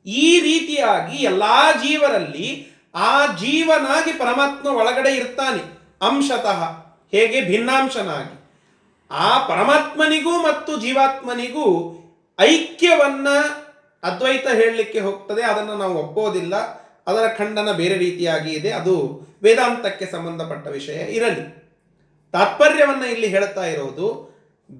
ಈ 0.05 0.39
ರೀತಿಯಾಗಿ 0.39 1.17
ಎಲ್ಲ 1.17 1.43
ಜೀವರಲ್ಲಿ 1.81 2.67
ಆ 2.95 3.25
ಜೀವನಾಗಿ 3.25 4.13
ಪರಮಾತ್ಮ 4.13 4.69
ಒಳಗಡೆ 4.69 5.15
ಇರ್ತಾನೆ. 5.15 5.79
ಅಂಶತಃ 6.01 6.63
ಹೇಗೆ 7.11 7.41
ಭಿನ್ನಾಂಶನಾಗಿ? 7.41 8.49
ಆ 9.11 9.47
ಪರಮಾತ್ಮನಿಗೂ 9.47 10.31
ಮತ್ತು 10.31 10.81
ಜೀವಾತ್ಮನಿಗೂ 10.81 11.91
ಐಕ್ಯವನ್ನ 12.39 13.27
ಅದ್ವೈತ 14.03 14.47
ಹೇಳಲಿಕ್ಕೆ 14.47 14.99
ಹೋಗ್ತದೆ. 14.99 15.43
ಅದನ್ನು 15.43 15.75
ನಾವು 15.77 15.97
ಒಪ್ಪೋದಿಲ್ಲ. 15.97 16.84
ಅದರ 17.07 17.25
ಖಂಡನ 17.37 17.71
ಬೇರೆ 17.71 17.97
ರೀತಿಯಾಗಿ 17.97 18.51
ಇದೆ. 18.51 18.71
ಅದು 18.71 18.95
ವೇದಾಂತಕ್ಕೆ 19.43 20.05
ಸಂಬಂಧಪಟ್ಟ 20.05 20.67
ವಿಷಯ 20.67 20.99
ಇರಲಿ. 21.17 21.43
ತಾತ್ಪರ್ಯವನ್ನು 22.33 23.05
ಇಲ್ಲಿ 23.05 23.27
ಹೇಳ್ತಾ 23.27 23.65
ಇರೋದು, 23.65 24.07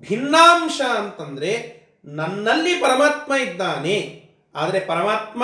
ಭಿನ್ನಾಂಶ 0.09 0.81
ಅಂತಂದ್ರೆ 0.97 1.51
ನನ್ನಲ್ಲಿ 2.05 2.73
ಪರಮಾತ್ಮ 2.75 3.33
ಇದ್ದಾನೆ, 3.35 3.97
ಆದರೆ 4.55 4.79
ಪರಮಾತ್ಮ 4.79 5.43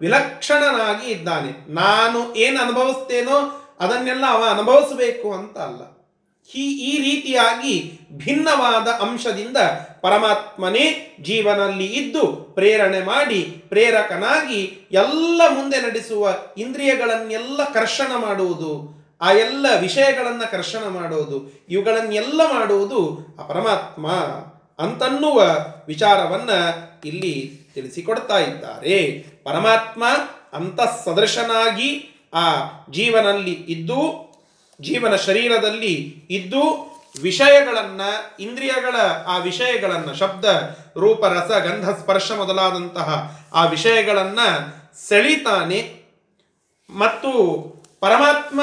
ವಿಲಕ್ಷಣನಾಗಿ 0.00 1.06
ಇದ್ದಾನೆ. 1.10 1.50
ನಾನು 1.74 2.34
ಏನು 2.34 2.58
ಅನುಭವಿಸ್ತೇನೋ 2.60 3.38
ಅದನ್ನೆಲ್ಲ 3.80 4.24
ಅವ 4.30 4.42
ಅನುಭವಿಸಬೇಕು 4.50 5.28
ಅಂತ 5.32 5.58
ಅಲ್ಲ. 5.58 5.82
ಈ 6.48 6.70
ಈ 6.72 6.98
ರೀತಿಯಾಗಿ 6.98 7.98
ಭಿನ್ನವಾದ 8.12 8.88
ಅಂಶದಿಂದ 8.88 9.56
ಪರಮಾತ್ಮನೇ 10.00 11.16
ಜೀವನಲ್ಲಿ 11.22 11.86
ಇದ್ದು 11.86 12.26
ಪ್ರೇರಣೆ 12.26 13.00
ಮಾಡಿ 13.00 13.42
ಪ್ರೇರಕನಾಗಿ 13.68 14.78
ಎಲ್ಲ 14.92 15.40
ಮುಂದೆ 15.48 15.80
ನಡೆಸುವ 15.80 16.34
ಇಂದ್ರಿಯಗಳನ್ನೆಲ್ಲ 16.58 17.64
ಕರ್ಷಣ 17.64 18.12
ಮಾಡುವುದು, 18.16 19.00
ಆ 19.20 19.32
ಎಲ್ಲ 19.32 19.66
ವಿಷಯಗಳನ್ನು 19.80 20.50
ಕರ್ಷಣ 20.50 20.88
ಮಾಡುವುದು, 20.88 21.66
ಇವುಗಳನ್ನೆಲ್ಲ 21.68 22.40
ಮಾಡುವುದು 22.52 23.18
ಆ 23.38 23.46
ಪರಮಾತ್ಮ 23.46 24.06
ಅಂತನ್ನುವ 24.78 25.38
ವಿಚಾರವನ್ನ 25.86 26.50
ಇಲ್ಲಿ 27.04 27.60
ತಿಳಿಸಿಕೊಡ್ತಾ 27.74 28.38
ಇದ್ದಾರೆ. 28.38 29.24
ಪರಮಾತ್ಮ 29.44 30.04
ಅಂತ 30.52 30.80
ಸದೃಶನಾಗಿ 30.80 32.10
ಆ 32.32 32.54
ಜೀವನಲ್ಲಿ 32.90 33.52
ಇದ್ದು 33.52 34.29
ಜೀವನ 34.80 35.14
ಶರೀರದಲ್ಲಿ 35.16 35.94
ಇದ್ದು 36.30 36.62
ವಿಷಯಗಳನ್ನು, 37.22 38.42
ಇಂದ್ರಿಯಗಳ 38.42 38.96
ಆ 39.26 39.36
ವಿಷಯಗಳನ್ನು, 39.38 40.14
ಶಬ್ದ, 40.14 40.44
ರೂಪ, 40.96 41.24
ರಸ, 41.24 41.50
ಗಂಧ, 41.50 41.90
ಸ್ಪರ್ಶ 41.90 42.32
ಮೊದಲಾದಂತಹ 42.32 43.08
ಆ 43.54 43.64
ವಿಷಯಗಳನ್ನು 43.64 44.48
ಸೆಳಿತಾನೆ 45.08 45.80
ಮತ್ತು 46.90 47.32
ಪರಮಾತ್ಮ 48.00 48.60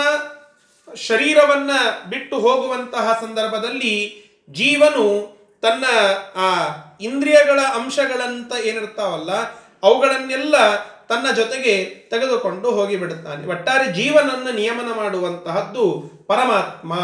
ಶರೀರವನ್ನು 0.96 2.10
ಬಿಟ್ಟು 2.10 2.40
ಹೋಗುವಂತಹ 2.40 3.18
ಸಂದರ್ಭದಲ್ಲಿ 3.22 3.96
ಜೀವನು 4.50 5.06
ತನ್ನ 5.62 5.86
ಆ 6.36 6.50
ಇಂದ್ರಿಯಗಳ 7.02 7.60
ಅಂಶಗಳಂತ 7.60 8.54
ಏನಿರ್ತಾವಲ್ಲ, 8.66 9.32
ಅವುಗಳನ್ನೆಲ್ಲ 9.84 10.56
ತನ್ನ 11.10 11.36
ಜೊತೆಗೆ 11.36 11.86
ತೆಗೆದುಕೊಂಡು 11.86 12.72
ಹೋಗಿಬಿಡುತ್ತಾನೆ. 12.72 13.48
ಒಟ್ಟಾರೆ 13.48 13.94
ಜೀವನನ್ನು 13.94 14.52
ನಿಯಮನ 14.56 14.96
ಮಾಡುವಂತಹದ್ದು 14.96 16.12
ಪರಮಾತ್ಮ 16.28 16.96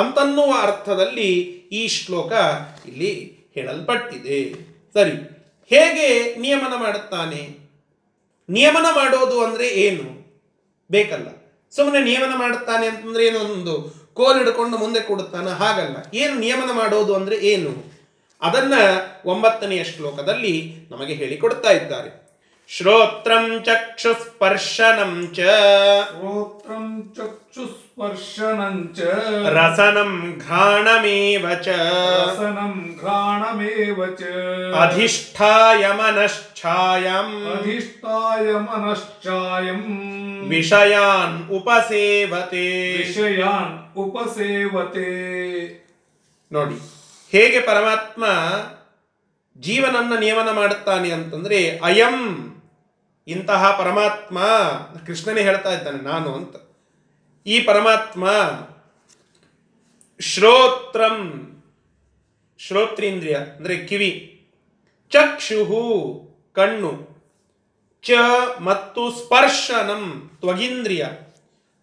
ಅಂತನ್ನುವ 0.00 0.54
ಅರ್ಥದಲ್ಲಿ 0.62 1.32
ಈ 1.72 1.88
ಶ್ಲೋಕ 1.88 2.32
ಇಲ್ಲಿ 2.86 3.38
ಹೇಳಲ್ಪಟ್ಟಿದೆ. 3.54 4.54
ಸರಿ, 4.92 5.10
ಹೇಗೆ 5.68 6.36
ನಿಯಮನ 6.40 6.72
ಮಾಡುತ್ತಾನೆ? 6.76 7.58
ನಿಯಮನ 8.48 8.82
ಮಾಡೋದು 8.82 9.44
ಅಂದರೆ 9.44 9.68
ಏನು? 9.68 10.18
ಬೇಕಲ್ಲ. 10.90 11.28
ಸುಮ್ಮನೆ 11.70 12.04
ನಿಯಮನ 12.04 12.32
ಮಾಡುತ್ತಾನೆ 12.36 12.86
ಅಂತಂದ್ರೆ 12.86 13.26
ಏನೋ 13.26 13.38
ಒಂದು 13.38 13.94
ಕೋಲ್ 14.14 14.38
ಹಿಡ್ಕೊಂಡು 14.38 14.78
ಮುಂದೆ 14.78 15.00
ಕೊಡುತ್ತಾನೆ? 15.00 15.50
ಹಾಗಲ್ಲ. 15.50 15.96
ಏನು 16.14 16.34
ನಿಯಮನ 16.34 16.72
ಮಾಡೋದು 16.72 17.14
ಅಂದರೆ 17.14 17.36
ಏನು? 17.36 17.98
ಅದನ್ನ 18.42 18.74
ಒಂಬತ್ತನೆಯ 19.24 19.84
ಶ್ಲೋಕದಲ್ಲಿ 19.84 20.74
ನಮಗೆ 20.90 21.14
ಹೇಳಿಕೊಡ್ತಾ 21.14 21.70
ಇದ್ದಾರೆ. 21.70 22.27
ಶ್ರೋತ್ರಂ 22.70 23.44
ಚಕ್ಷು 23.66 24.10
ಸ್ಪರ್ಶನಂ 24.22 25.12
ಚ 25.28 25.44
ಶ್ರೋತ್ರಂ 26.08 26.84
ಚಕ್ಷುಸ್ಪರ್ಶನಂ 27.16 28.74
ಚ 28.96 29.06
ರಸನಂ 29.56 30.12
ಘ್ರಾಣಮೇವ 30.42 31.46
ಚ 31.64 31.76
ರಸನಂ 32.12 32.74
ಘ್ರಾಣಮೇವ 33.00 34.00
ಚ 34.18 34.24
ಅಧಿಷ್ಠಾಯ 34.82 35.84
ಮನಶ್ಚಾಯಂ 36.00 37.30
ಅಧಿಷ್ಠಾಯ 37.54 38.50
ಮನಶ್ಚಾಯಂ 38.66 39.82
ವಿಷಯಾನ್ 40.52 41.38
ಉಪಸೇವತೆ 41.50 42.66
ವಿಷಯಾನ್ 42.98 43.74
ಉಪಸೇವತೆ 43.98 45.08
ನೋಡಿ 46.52 46.78
ಹೇಗೆ 47.32 47.62
ಪರಮಾತ್ಮ 47.62 48.24
ಜೀವನನ್ನ 49.56 50.14
ನಿಯಮನ 50.18 50.50
ಮಾಡುತ್ತಾನೆ 50.52 51.08
ಅಂತಂದ್ರೆ 51.12 51.58
ಅಯಂ 51.84 52.16
ಇಂತಹ 53.28 53.78
ಪರಮಾತ್ಮ 53.78 54.38
ಕೃಷ್ಣನೇ 55.06 55.42
ಹೇಳ್ತಾ 55.42 55.72
ಇದ್ದಾನೆ, 55.72 56.02
ನಾನು 56.02 56.34
ಅಂತ. 56.34 56.56
ಈ 57.46 57.60
ಪರಮಾತ್ಮ 57.60 58.28
ಶ್ರೋತ್ರಂ, 60.20 61.16
ಶ್ರೋತ್ರೇಂದ್ರಿಯ, 62.58 63.34
ಅಂದ್ರೆ 63.34 63.86
ಕಿವಿ, 63.86 64.10
ಚಕ್ಷುಹು, 65.10 65.82
ಕಣ್ಣು, 66.52 67.08
ಚ 68.02 68.10
ಮತ್ತು 68.60 69.10
ಸ್ಪರ್ಶನಂ, 69.10 70.30
ತ್ವಗಿಂದ್ರಿಯ, 70.40 71.06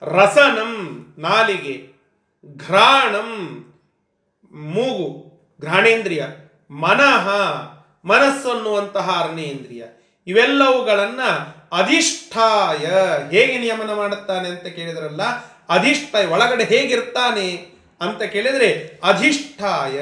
ರಸನಂ, 0.01 0.73
ನಾಲಿಗೆ, 1.17 1.93
ಘ್ರಾಣಂ, 2.57 3.31
ಮೂಗು, 4.51 5.31
ಘ್ರಾಣೇಂದ್ರಿಯ, 5.61 6.25
ಮನಃ, 6.69 7.29
ಮನಸ್ಸನ್ನುವಂತಹ 8.05 9.21
ಅರಣ್ಯೇಂದ್ರಿಯ. 9.23 9.85
ಇವೆಲ್ಲವುಗಳನ್ನ 10.27 11.21
ಅಧಿಷ್ಠಾಯ 11.71 12.85
ಹೇಗೆ 13.31 13.57
ನಿಯಮನ 13.57 13.93
ಮಾಡುತ್ತಾನೆ 13.93 14.49
ಅಂತ 14.49 14.63
ಕೇಳಿದ್ರಲ್ಲ, 14.63 15.23
ಅಧಿಷ್ಠಾಯ 15.69 16.25
ಒಳಗಡೆ 16.25 16.63
ಹೇಗಿರ್ತಾನೆ 16.63 17.65
ಅಂತ 18.01 18.21
ಕೇಳಿದರೆ 18.23 18.99
ಅಧಿಷ್ಠಾಯ. 19.03 20.01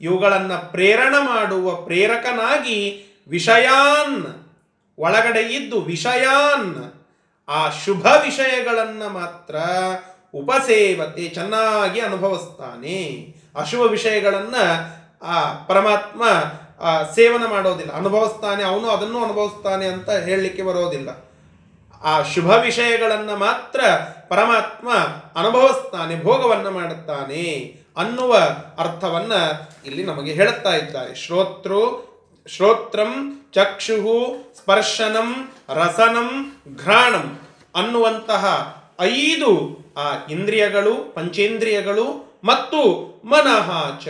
ಇವುಗಳನ್ನು 0.00 0.70
ಪ್ರೇರಣ 0.70 1.14
ಮಾಡುವ 1.20 1.74
ಪ್ರೇರಕನಾಗಿ 1.74 3.04
ವಿಷಯಾನ್, 3.28 4.26
ಒಳಗಡೆ 4.98 5.40
ಇದ್ದು 5.40 5.80
ವಿಷಯಾನ್, 5.80 6.92
ಆ 7.48 7.70
ಶುಭ 7.70 8.06
ವಿಷಯಗಳನ್ನು 8.06 9.08
ಮಾತ್ರ 9.08 9.56
ಉಪಸೇವತೆ, 10.34 11.28
ಚೆನ್ನಾಗಿ 11.28 12.00
ಅನುಭವಿಸ್ತಾನೆ. 12.00 13.34
ಅಶುಭ 13.54 13.80
ವಿಷಯಗಳನ್ನು 13.80 14.64
ಆ 15.24 15.64
ಪರಮಾತ್ಮ 15.64 16.22
ಸೇವನ 17.14 17.46
ಮಾಡೋದಿಲ್ಲ. 17.46 17.92
ಅನುಭವಿಸ್ತಾನೆ, 17.92 18.64
ಅವನು 18.64 18.88
ಅದನ್ನು 18.88 19.24
ಅನುಭವಿಸ್ತಾನೆ 19.24 19.86
ಅಂತ 19.86 20.10
ಹೇಳಲಿಕ್ಕೆ 20.10 20.62
ಬರೋದಿಲ್ಲ. 20.62 21.28
ಆ 22.04 22.22
ಶುಭ 22.22 22.50
ವಿಷಯಗಳನ್ನು 22.50 23.36
ಮಾತ್ರ 23.36 23.80
ಪರಮಾತ್ಮ 24.28 24.92
ಅನುಭವಿಸ್ತಾನೆ, 25.40 26.22
ಭೋಗವನ್ನು 26.22 26.70
ಮಾಡುತ್ತಾನೆ 26.70 27.76
ಅನ್ನುವ 27.96 28.36
ಅರ್ಥವನ್ನ 28.78 29.32
ಇಲ್ಲಿ 29.86 30.04
ನಮಗೆ 30.04 30.32
ಹೇಳುತ್ತಾ 30.32 30.70
ಇದ್ದಾರೆ. 30.70 31.14
ಶ್ರೋತೃ, 31.14 31.74
ಶ್ರೋತ್ರಂ 32.48 33.42
ಚಕ್ಷುಹು 33.52 34.36
ಸ್ಪರ್ಶನಂ 34.58 35.52
ರಸನಂ 35.68 36.56
ಘ್ರಾಣಂ 36.82 37.40
ಅನ್ನುವಂತಹ 37.76 38.76
ಐದು, 39.00 39.78
ಆ, 39.96 40.12
ಇಂದ್ರಿಯಗಳು, 40.30 41.14
ಪಂಚೇಂದ್ರಿಯಗಳು 41.14 42.38
ಮತ್ತು 42.44 42.80
ಮನಃ 43.24 43.98
ಚ, 43.98 44.08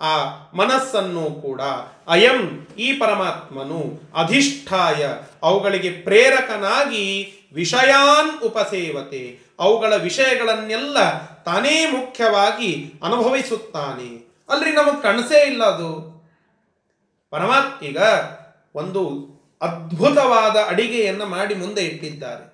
ಆ 0.00 0.24
ಮನಸ್ಸನ್ನು 0.54 1.42
ಕೂಡ 1.42 1.60
ಅಯಂ 2.08 2.66
ಈ 2.78 2.92
ಪರಮಾತ್ಮನು 2.92 4.00
ಅಧಿಷ್ಠಾಯ, 4.16 5.08
ಅವುಗಳಿಗೆ 5.42 5.90
ಪ್ರೇರಕನಾಗಿ 5.90 7.32
ವಿಷಯಾನ್ 7.54 8.42
ಉಪಸೇವತೆ, 8.42 9.38
ಅವುಗಳ 9.60 9.96
ವಿಷಯಗಳನ್ನೆಲ್ಲ 9.96 11.26
ತಾನೇ 11.26 11.86
ಮುಖ್ಯವಾಗಿ 11.86 12.92
ಅನುಭವಿಸುತ್ತಾನೆ. 13.02 14.32
ಅಲ್ರಿ 14.48 14.72
ನಮಗೆ 14.72 15.02
ಕಣಸೇ 15.02 15.46
ಇಲ್ಲ 15.46 15.64
ಅದು. 15.64 16.12
ಪರಮಾತ್ಮ 17.30 17.86
ಈಗ 17.86 17.98
ಒಂದು 18.74 19.32
ಅದ್ಭುತವಾದ 19.62 20.56
ಅಡಿಗೆಯನ್ನು 20.68 21.26
ಮಾಡಿ 21.26 21.54
ಮುಂದೆ 21.54 21.82
ಇಟ್ಟಿದ್ದಾರೆ. 21.82 22.52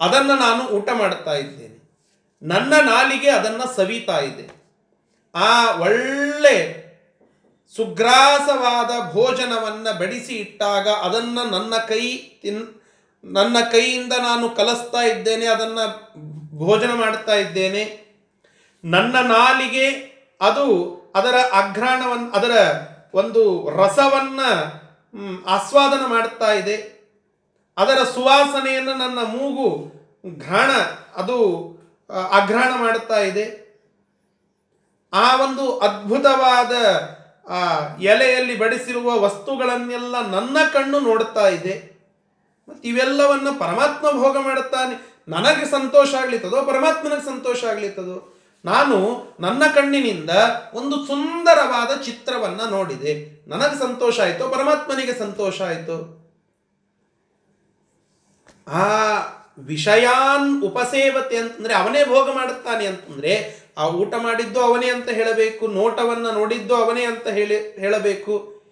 ಅದನ್ನು 0.00 0.36
ನಾನು 0.36 0.68
ಊಟ 0.68 0.88
ಮಾಡ್ತಾ 0.92 1.34
ಇದ್ದೇನೆ. 1.34 1.92
ನನ್ನ 2.42 2.74
ನಾಲಿಗೆ 2.76 3.30
ಅದನ್ನು 3.30 3.76
ಸವಿತಾ 3.76 4.18
ಇದೆ. 4.18 4.60
ಆ 5.34 5.76
ಒಳ್ಳೆ 5.76 6.79
ಸುಗ್ರಾಸವಾದ 7.76 9.12
ಭೋಜನವನ್ನು 9.12 9.98
ಬಡಿಸಿ 9.98 10.34
ಇಟ್ಟಾಗ 10.34 10.88
ಅದನ್ನು 10.88 11.42
ನನ್ನ 11.50 11.74
ಕೈ 11.76 12.16
ತಿನ್, 12.42 12.62
ನನ್ನ 13.24 13.56
ಕೈಯಿಂದ 13.72 14.12
ನಾನು 14.12 14.48
ಕಲಿಸ್ತಾ 14.48 15.02
ಇದ್ದೇನೆ, 15.02 15.46
ಅದನ್ನು 15.46 15.84
ಭೋಜನ 16.58 16.92
ಮಾಡ್ತಾ 16.92 17.34
ಇದ್ದೇನೆ. 17.34 17.82
ನನ್ನ 18.84 19.16
ನಾಲಿಗೆ 19.20 19.86
ಅದು 20.40 20.66
ಅದರ 21.14 21.36
ಅಘ್ರಾಣವನ್ನು 21.52 22.30
ಅದರ 22.30 22.54
ಒಂದು 23.14 23.70
ರಸವನ್ನು 23.76 24.48
ಆಸ್ವಾದನ 25.46 26.06
ಮಾಡ್ತಾ 26.06 26.52
ಇದೆ. 26.52 26.76
ಅದರ 27.78 28.02
ಸುವಾಸನೆಯನ್ನು 28.02 28.94
ನನ್ನ 28.94 29.18
ಮೂಗು 29.18 29.68
ಘ್ರಾಣ, 30.38 30.70
ಅದು, 31.16 31.38
ಅಘ್ರಾಣ 32.30 32.70
ಮಾಡ್ತಾ 32.76 33.18
ಇದೆ. 33.20 33.46
ಆ 35.12 35.36
ಒಂದು 35.36 35.78
ಅದ್ಭುತವಾದ 35.78 36.72
ಆ, 37.50 37.78
ಎಲೆಯಲ್ಲಿ 37.96 38.58
ಬಡಿಸಿರುವ 38.58 39.20
ವಸ್ತುಗಳನ್ನೆಲ್ಲ 39.20 40.30
ನನ್ನ 40.30 40.56
ಕಣ್ಣು 40.72 41.00
ನೋಡುತ್ತಾ 41.00 41.48
ಇದೆ. 41.48 42.00
ಮತ್ತು 42.68 42.88
ಇವೆಲ್ಲವನ್ನ 42.88 43.48
ಪರಮಾತ್ಮ 43.58 44.10
ಭೋಗ 44.10 44.36
ಮಾಡುತ್ತಾನೆ. 44.38 45.22
ನನಗೆ 45.28 45.70
ಸಂತೋಷ 45.70 46.14
ಆಗ್ಲಿತ್ತದೋ, 46.14 46.62
ಪರಮಾತ್ಮನಿಗೆ 46.62 47.26
ಸಂತೋಷ 47.26 47.64
ಆಗ್ಲಿತ್ತದೋ, 47.64 48.40
ನಾನು 48.64 49.22
ನನ್ನ 49.40 49.62
ಕಣ್ಣಿನಿಂದ 49.74 50.30
ಒಂದು 50.74 51.06
ಸುಂದರವಾದ 51.06 52.00
ಚಿತ್ರವನ್ನ 52.00 52.60
ನೋಡಿದೆ. 52.70 53.44
ನನಗೆ 53.48 53.78
ಸಂತೋಷ 53.78 54.20
ಆಯಿತು, 54.20 54.48
ಪರಮಾತ್ಮನಿಗೆ 54.48 55.18
ಸಂತೋಷ 55.18 55.62
ಆಯಿತು? 55.62 56.20
ಆ 58.68 58.86
ವಿಷಯಾನ್ 59.58 60.64
ಉಪಸೇವತೆ 60.64 61.36
ಅಂತಂದ್ರೆ 61.36 61.74
ಅವನೇ 61.74 62.04
ಭೋಗ 62.04 62.32
ಮಾಡುತ್ತಾನೆ 62.34 62.86
ಅಂತಂದ್ರೆ 62.86 63.59
ಆ 63.78 63.88
ಊಟ 63.88 64.14
ಮಾಡಿದ್ದು 64.14 64.60
ಅವನೇ 64.60 64.90
ಅಂತ 64.90 65.08
ಹೇಳಬೇಕು, 65.08 65.66
ನೋಟವನ್ನ 65.66 66.30
ನೋಡಿದ್ದು 66.30 66.74
ಅವನೇ 66.74 67.04
ಅಂತ 67.04 67.28
ಹೇಳಿ, 67.28 67.78
ಹೇಳಬೇಕು. 67.78 68.62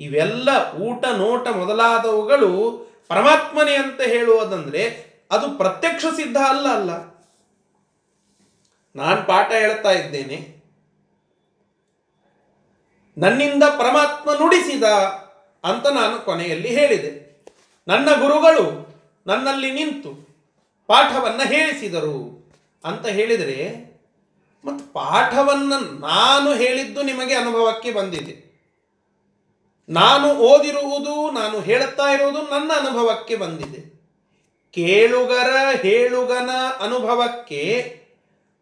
ಇವೆಲ್ಲ 0.00 0.48
ಊಟ, 0.74 1.04
ನೋಟ 1.06 1.48
ಮೊದಲಾದವುಗಳು 1.48 2.82
ಪರಮಾತ್ಮನೇ 3.08 3.74
ಅಂತ 3.74 4.00
ಹೇಳುವುದಂದ್ರೆ 4.00 5.12
ಅದು 5.30 5.50
ಪ್ರತ್ಯಕ್ಷ 5.50 6.06
ಸಿದ್ಧ 6.16 6.36
ಅಲ್ಲ 6.36 6.66
ಅಲ್ಲ. 6.68 6.90
ನಾನು 8.96 9.26
ಪಾಠ 9.26 9.52
ಹೇಳ್ತಾ 9.52 9.90
ಇದ್ದೇನೆ. 9.90 10.62
ನನ್ನಿಂದ 13.18 13.62
ಪರಮಾತ್ಮ 13.62 14.32
ನುಡಿಸಿದ 14.32 14.82
ಅಂತ 15.64 15.86
ನಾನು 15.86 16.24
ಕೊನೆಯಲ್ಲಿ 16.24 16.68
ಹೇಳಿದೆ. 16.68 17.22
ನನ್ನ 17.88 18.04
ಗುರುಗಳು 18.04 18.92
ನನ್ನಲ್ಲಿ 19.26 19.70
ನಿಂತು 19.70 20.32
ಪಾಠವನ್ನು 20.86 21.48
ಹೇಳಿಸಿದರು 21.48 22.48
ಅಂತ 22.84 23.06
ಹೇಳಿದರೆ 23.06 23.91
ಮತ್ತು 24.64 24.92
ಪಾಠವನ್ನು 24.92 26.00
ನಾನು 26.00 26.54
ಹೇಳಿದ್ದು 26.54 27.02
ನಿಮಗೆ 27.02 27.34
ಅನುಭವಕ್ಕೆ 27.34 27.92
ಬಂದಿದೆ. 27.92 28.52
ನಾನು 29.88 30.34
ಓದಿರುವುದು, 30.34 31.30
ನಾನು 31.30 31.60
ಹೇಳುತ್ತಾ 31.60 32.12
ಇರುವುದು 32.12 32.42
ನನ್ನ 32.42 32.72
ಅನುಭವಕ್ಕೆ 32.76 33.36
ಬಂದಿದೆ. 33.36 33.92
ಕೇಳುಗರ, 34.72 35.76
ಹೇಳುಗನ 35.82 36.50
ಅನುಭವಕ್ಕೆ 36.80 38.00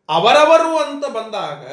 ಅವರವರು 0.08 0.78
ಅಂತ 0.78 1.06
ಬಂದಾಗ 1.06 1.66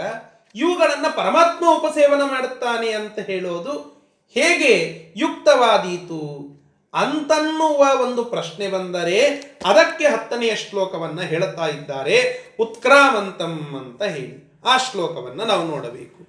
ಇವುಗಳನ್ನು 0.55 1.15
ಪರಮಾತ್ಮ 1.15 1.65
ಉಪಸೇವನ 1.77 2.21
ಮಾಡುತ್ತಾನೆ 2.21 2.91
ಅಂತ 2.91 3.19
ಹೇಳೋದು 3.19 3.97
ಹೇಗೆ 4.33 5.03
ಯುಕ್ತವಾದೀತು? 5.17 6.56
ಅಂತನ್ನುವ 6.93 8.01
ಒಂದು 8.01 8.23
ಪ್ರಶ್ನೆ 8.23 8.67
ಬಂದರೆ 8.67 9.19
ಅದಕ್ಕೆ 9.65 10.07
ಹತ್ತನೆಯ 10.07 10.55
ಶ್ಲೋಕವನ್ನು 10.55 11.21
ಹೇಳುತ್ತಾ 11.21 11.67
ಇದ್ದಾರೆ. 11.67 12.47
ಉತ್ಕ್ರಾಮಂತಂ 12.59 13.75
ಅಂತ 13.79 14.03
ಹೇಳಿ. 14.03 14.61
ಆ 14.65 14.77
ಶ್ಲೋಕವನ್ನು 14.77 15.45
ನಾವು 15.45 15.67
ನೋಡಬೇಕು. 15.67 16.27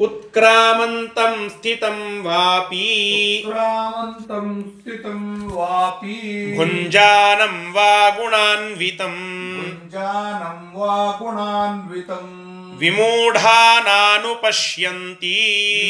ಉತ್ಕ್ರಾಮಂತಂ 0.00 1.50
ಸ್ಥಿತಂ 1.58 2.22
ವಾಪಿ. 2.24 3.42
ಉತ್ಕ್ರಾಮಂತಂ 3.46 4.74
ಸ್ಥಿತಂ 4.80 5.50
ವಾಪಿ. 5.52 6.56
ಗುಂಜಾನಂ 6.56 7.72
ವಾ 7.72 8.08
ಗುಣಾನ್ವಿತಂ. 8.08 9.14
ಗುಂಜಾನಂ 9.60 10.72
ವಾ 10.74 11.16
ಗುಣಾನ್ವಿತಂ. 11.18 12.40
ವಿಮೂಢಾನಾನುಪಶ್ಯಂತಿ. 12.78 13.96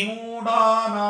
ವಿಮೂಢಾನಾನುಪಶ್ಯಂತಿ. 0.04 1.00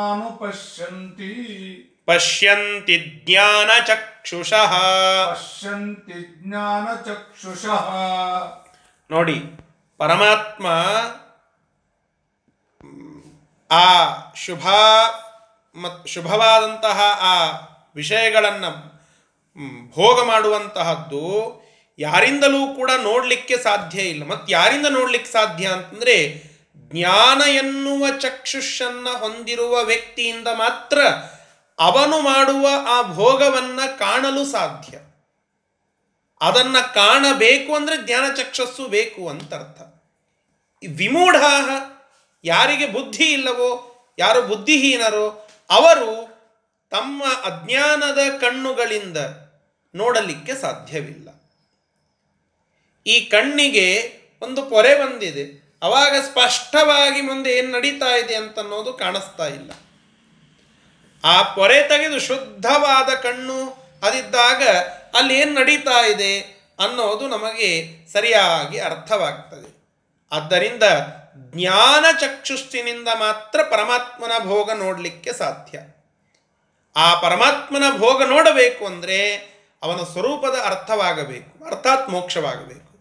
ಪಶ್ಯಂತಿ 2.08 2.96
ಜ್ಞಾನಚಕ್ಷುಷಃ 3.22 4.72
पश्यन्ति 5.30 6.18
ज्ञानचक्षुषः 6.42 7.86
ನೋಡಿ 9.10 9.36
ಪರಮಾತ್ಮ 10.00 10.66
ಮ್, 12.84 13.22
ಆ 13.70 13.86
ಶುಭ 14.36 14.64
ಮತ್ 15.76 16.08
ಶುಭವಾದಂತಹ 16.08 16.98
ಆ 17.24 17.34
ವಿಷಯಗಳನ್ನು 17.96 18.70
ಭೋಗ 19.94 20.20
ಮಾಡುವಂತಹದ್ದು 20.22 21.24
ಯಾರಿಂದಲೂ 21.98 22.74
ಕೂಡ 22.74 22.90
ನೋಡಲಿಕ್ಕೆ 23.02 23.56
ಸಾಧ್ಯ 23.62 24.02
ಇಲ್ಲ 24.04 24.24
ಮತ್ತು 24.24 24.52
ಯಾರಿಂದ 24.52 24.86
ನೋಡ್ಲಿಕ್ಕೆ 24.90 25.30
ಸಾಧ್ಯ 25.30 25.66
ಅಂತಂದ್ರೆ 25.68 26.16
ಜ್ಞಾನ 26.90 27.40
ಎನ್ನುವ 27.54 28.10
ಚಕ್ಷುಷನ್ನ 28.18 29.08
ಹೊಂದಿರುವ 29.18 29.74
ವ್ಯಕ್ತಿಯಿಂದ 29.84 30.48
ಮಾತ್ರ 30.56 30.98
ಅವನು 31.79 32.21
ಮಾಡುವ 32.21 32.67
ಆ 32.87 33.01
ಭೋಗವನ್ನ 33.01 33.79
ಕಾಣಲು 33.99 34.45
ಸಾಧ್ಯ. 34.45 34.97
ಅದನ್ನ 36.41 36.79
ಕಾಣಬೇಕು 36.79 37.75
ಅಂದ್ರೆ 37.75 38.05
ಜ್ಞಾನ 38.05 38.33
ಚಕ್ಷಸ್ಸು 38.33 38.87
ಬೇಕು 38.87 39.29
ಅಂತ 39.29 39.53
ಅರ್ಥ 39.53 39.81
ವಿಮೂಢ 40.89 41.35
ಯಾರಿಗೆ 42.43 42.87
ಬುದ್ಧಿ 42.87 43.33
ಇಲ್ಲವೋ, 43.33 43.91
ಯಾರು 44.19 44.41
ಬುದ್ಧಿಹೀನರೋ, 44.41 45.47
ಅವರು 45.69 46.35
ತಮ್ಮ 46.89 47.23
ಅಜ್ಞಾನದ 47.23 48.19
ಕಣ್ಣುಗಳಿಂದ 48.41 49.17
ನೋಡಲಿಕ್ಕೆ 49.95 50.55
ಸಾಧ್ಯವಿಲ್ಲ. 50.55 51.29
ಈ 53.07 53.19
ಕಣ್ಣಿಗೆ 53.19 54.19
ಒಂದು 54.41 54.65
ಪೊರೆ 54.65 54.95
ಬಂದಿದೆ. 54.95 55.77
ಅವಾಗ 55.83 56.15
ಸ್ಪಷ್ಟವಾಗಿ 56.21 57.21
ಮುಂದೆ 57.21 57.51
ಏನು 57.51 57.71
ನಡೀತಾ 57.71 58.15
ಇದೆ 58.15 58.35
ಅಂತನ್ನೋದು 58.35 58.93
ಕಾಣಿಸ್ತಾ 58.93 59.47
ಇಲ್ಲ. 59.47 59.71
ಆ 61.25 61.41
ಪೊರೆ 61.41 61.87
ತೆಗೆದು 61.87 62.19
ಶುದ್ಧವಾದ 62.19 63.09
ಕಣ್ಣು 63.15 63.59
ಅದಿದ್ದಾಗ 64.03 64.63
ಅಲ್ಲಿ 65.17 65.39
ಏನು 65.39 65.53
ನಡೀತಾ 65.53 66.05
ಇದೆ 66.05 66.33
ಅನ್ನೋದು 66.79 67.27
ನಮಗೆ 67.27 67.69
ಸರಿಯಾಗಿ 68.13 68.79
ಅರ್ಥವಾಗ್ತದೆ. 68.79 69.69
ಆದ್ದರಿಂದ 70.31 70.83
ಜ್ಞಾನ 71.37 72.05
ಚಕ್ಷುಷ್ಟಿನಿಂದ 72.19 73.07
ಮಾತ್ರ 73.13 73.59
ಪರಮಾತ್ಮನ 73.63 74.31
ಭೋಗ 74.43 74.71
ನೋಡಲಿಕ್ಕೆ 74.71 75.33
ಸಾಧ್ಯ. 75.33 75.79
ಆ 76.95 77.19
ಪರಮಾತ್ಮನ 77.19 77.83
ಭೋಗ 77.97 78.23
ನೋಡಬೇಕು 78.23 78.85
ಅಂದರೆ 78.85 79.19
ಅವನ 79.83 79.97
ಸ್ವರೂಪದ 79.97 80.57
ಅರ್ಥವಾಗಬೇಕು, 80.65 81.65
ಅರ್ಥಾತ್ 81.65 82.09
ಮೋಕ್ಷವಾಗಬೇಕು. 82.09 82.91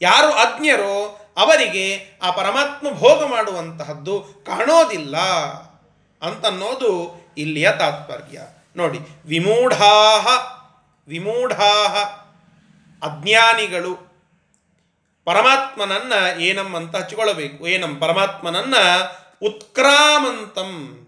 ಯಾರು 0.00 0.32
ಅಜ್ಞರೋ 0.32 0.94
ಅವರಿಗೆ 1.36 1.84
ಆ 2.22 2.30
ಪರಮಾತ್ಮ 2.30 2.90
ಭೋಗ 2.90 3.24
ಮಾಡುವಂತಹದ್ದು 3.24 4.44
ಕಾಣೋದಿಲ್ಲ 4.46 5.16
ಅಂತನ್ನೋದು 6.22 7.21
ಇಲ್ಲಿಯ 7.36 7.72
ತಾತ್ಪರ್ಯ. 7.78 8.40
ನೋಡಿ, 8.76 8.98
ವಿಮೂಢಾಹ 9.26 10.26
ವಿಮೂಢಾಹ 11.08 11.96
ಅಜ್ಞಾನಿಗಳು 13.02 14.12
ಪರಮಾತ್ಮನನ್ನ 15.24 16.40
ಏನಂ 16.40 16.74
ಅಂತ 16.74 16.96
ಹಚ್ಕೊಳ್ಬೇಕು 16.96 17.68
ಏನಂ? 17.68 17.96
ಪರಮಾತ್ಮನನ್ನ 17.96 18.74
ಉತ್ಕ್ರಾಮಂತಂ. 19.42 20.98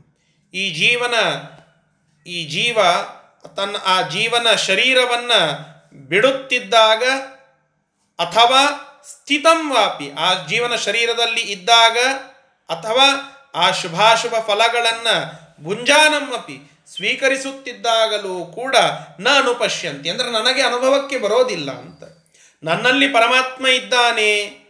ಈ 0.54 0.74
ಜೀವನ, 0.74 1.14
ಈ 2.26 2.44
ಜೀವ, 2.44 2.78
ತನ್ನ 3.56 3.76
ಆ 3.84 4.02
ಜೀವನ 4.02 4.54
ಶರೀರವನ್ನು 4.54 5.58
ಬಿಡುತ್ತಿದ್ದಾಗ 6.08 7.02
ಅಥವಾ 8.18 8.66
ಸ್ಥಿತಂ 9.10 9.74
ವಾಪಿ, 9.74 10.12
ಆ 10.18 10.46
ಜೀವನ 10.46 10.74
ಶರೀರದಲ್ಲಿ 10.74 11.40
ಇದ್ದಾಗ 11.40 11.96
ಅಥವಾ 12.68 13.30
ಆ 13.54 13.70
ಶುಭಾಶುಭ 13.70 14.34
ಫಲಗಳನ್ನು 14.34 15.43
ಭುಂಜಾನಮ್ಮಪಿ 15.62 16.84
ಸ್ವೀಕರಿಸುತ್ತಿದ್ದಾಗಲೂ 16.96 18.44
ಕೂಡ 18.44 18.76
ನ 19.20 19.28
ಅನುಪಶ್ಯಂತಿ 19.28 20.10
ಅಂದರೆ 20.10 20.30
ನನಗೆ 20.30 20.62
ಅನುಭವಕ್ಕೆ 20.62 21.18
ಬರೋದಿಲ್ಲ 21.18 21.70
ಅಂತ. 21.70 22.04
ನನ್ನಲ್ಲಿ 22.62 23.08
ಪರಮಾತ್ಮ 23.08 23.66
ಇದ್ದಾನೆ, 23.66 24.60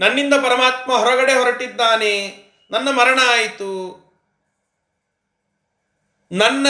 ನನ್ನಿಂದ 0.00 0.34
ಪರಮಾತ್ಮ 0.34 0.92
ಹೊರಗಡೆ 0.92 1.32
ಹೊರಟಿದ್ದಾನೆ, 1.32 2.34
ನನ್ನ 2.70 2.88
ಮರಣ 2.90 3.18
ಆಯಿತು. 3.26 4.00
ನನ್ನ 6.32 6.66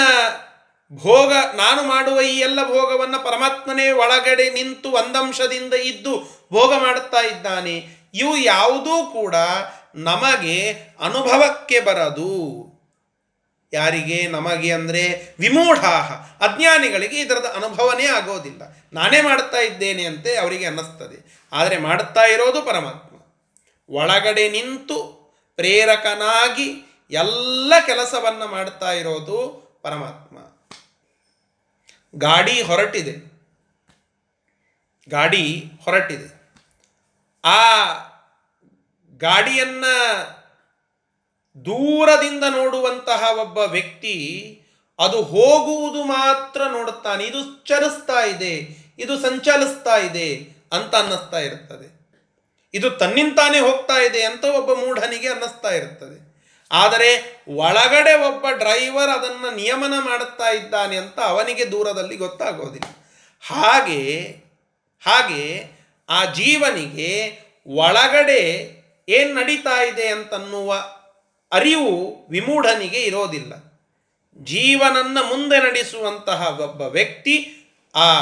ಭೋಗ, 0.92 1.32
ನಾನು 1.32 1.82
ಮಾಡುವ 1.82 2.20
ಈ 2.20 2.38
ಎಲ್ಲ 2.38 2.64
ಭೋಗವನ್ನು 2.64 3.24
ಪರಮಾತ್ಮನೇ 3.24 3.90
ಒಳಗಡೆ 3.90 4.50
ನಿಂತು 4.50 4.90
ಒಂದಂಶದಿಂದ 4.90 5.74
ಇದ್ದು 5.74 6.12
ಭೋಗ 6.52 6.74
ಮಾಡುತ್ತಾ 6.74 7.20
ಇದ್ದಾನೆ. 7.20 7.86
ಇವು 8.14 8.36
ಯಾವುದೂ 8.36 9.06
ಕೂಡ 9.12 9.34
ನಮಗೆ 9.94 10.72
ಅನುಭವಕ್ಕೆ 11.00 11.80
ಬರದು. 11.80 12.69
ಯಾರಿಗೆ? 13.72 14.26
ನಮಗೆ 14.26 14.72
ಅಂದರೆ 14.72 15.34
ವಿಮೂಢಾಹ. 15.38 16.12
ಅಜ್ಞಾನಿಗಳಿಗೆ 16.44 17.20
ಇದರದ 17.20 17.52
ಅನುಭವನೇ 17.56 18.06
ಆಗೋದಿಲ್ಲ. 18.06 18.62
ನಾನೇ 18.92 19.20
ಮಾಡುತ್ತಾ 19.20 19.58
ಇದ್ದೇನೆ 19.58 20.04
ಅಂತೆ 20.04 20.36
ಅವರಿಗೆ 20.36 20.66
ಅನ್ನಿಸ್ತದೆ. 20.66 21.40
ಆದರೆ 21.52 21.78
ಮಾಡುತ್ತಾ 21.78 22.22
ಇರೋದು 22.22 22.62
ಪರಮಾತ್ಮ. 22.62 23.16
ಒಳಗಡೆ 23.88 24.50
ನಿಂತು 24.50 25.20
ಪ್ರೇರಕನಾಗಿ 25.56 26.82
ಎಲ್ಲ 27.10 27.72
ಕೆಲಸವನ್ನು 27.86 28.48
ಮಾಡ್ತಾ 28.48 28.92
ಇರೋದು 28.92 29.70
ಪರಮಾತ್ಮ. 29.82 30.38
ಗಾಡಿ 32.14 32.62
ಹೊರಟಿದೆ. 32.62 33.30
ಗಾಡಿ 35.08 35.70
ಹೊರಟಿದೆ. 35.84 36.40
ಆ 37.44 37.84
ಗಾಡಿಯನ್ನ 39.18 39.84
ದೂರದಿಂದ 41.64 42.44
ನೋಡುವಂತಹ 42.50 43.22
ಒಬ್ಬ 43.40 43.58
ವ್ಯಕ್ತಿ 43.58 44.16
ಅದು 44.98 45.22
ಹೋಗುವುದು 45.22 46.00
ಮಾತ್ರ 46.04 46.60
ನೋಡುತ್ತಾನೆ. 46.66 47.24
ಇದು 47.24 47.40
ಚಲಿಸ್ತಾ 47.64 48.20
ಇದೆ, 48.24 48.54
ಇದು 48.98 49.14
ಸಂಚಲಿಸ್ತಾ 49.18 49.96
ಇದೆ 49.96 50.28
ಅಂತ 50.72 50.94
ಅನ್ನಿಸ್ತಾ 50.94 51.38
ಇರುತ್ತದೆ 51.38 51.88
ಇದು 52.74 52.90
ತನ್ನಿಂತಾನೇ 52.90 53.58
ಹೋಗ್ತಾ 53.58 53.96
ಇದೆ 54.02 54.22
ಅಂತ 54.22 54.44
ಒಬ್ಬ 54.44 54.72
ಮೂಢನಿಗೆ 54.72 55.28
ಅನ್ನಿಸ್ತಾ 55.28 55.70
ಇರ್ತದೆ. 55.70 56.18
ಆದರೆ 56.70 57.10
ಒಳಗಡೆ 57.48 58.14
ಒಬ್ಬ 58.14 58.50
ಡ್ರೈವರ್ 58.50 59.10
ಅದನ್ನು 59.10 59.54
ನಿಯಮನ 59.54 59.94
ಮಾಡುತ್ತಾ 59.98 60.48
ಇದ್ದಾನೆ 60.50 60.96
ಅಂತ 60.96 61.18
ಅವನಿಗೆ 61.20 61.72
ದೂರದಲ್ಲಿ 61.72 62.16
ಗೊತ್ತಾಗೋದಿಲ್ಲ. 62.16 62.90
ಹಾಗೆ 63.40 64.02
ಹಾಗೆ 65.02 65.44
ಆ 66.08 66.24
ಜೀವನಿಗೆ 66.24 67.10
ಒಳಗಡೆ 67.66 68.42
ಏನು 69.08 69.34
ನಡೀತಾ 69.34 69.82
ಇದೆ 69.82 70.06
ಅಂತನ್ನುವ 70.08 70.70
ಅರಿವು 71.52 72.26
ವಿಮೂಢನಿಗೆ 72.30 73.02
ಇರೋದಿಲ್ಲ. 73.02 73.52
ಜೀವನನ್ನ 74.36 75.18
ಮುಂದೆ 75.22 75.58
ನಡೆಸುವಂತಹ 75.58 76.60
ಒಬ್ಬ 76.60 76.82
ವ್ಯಕ್ತಿ 76.82 77.56
ಆ 77.94 78.20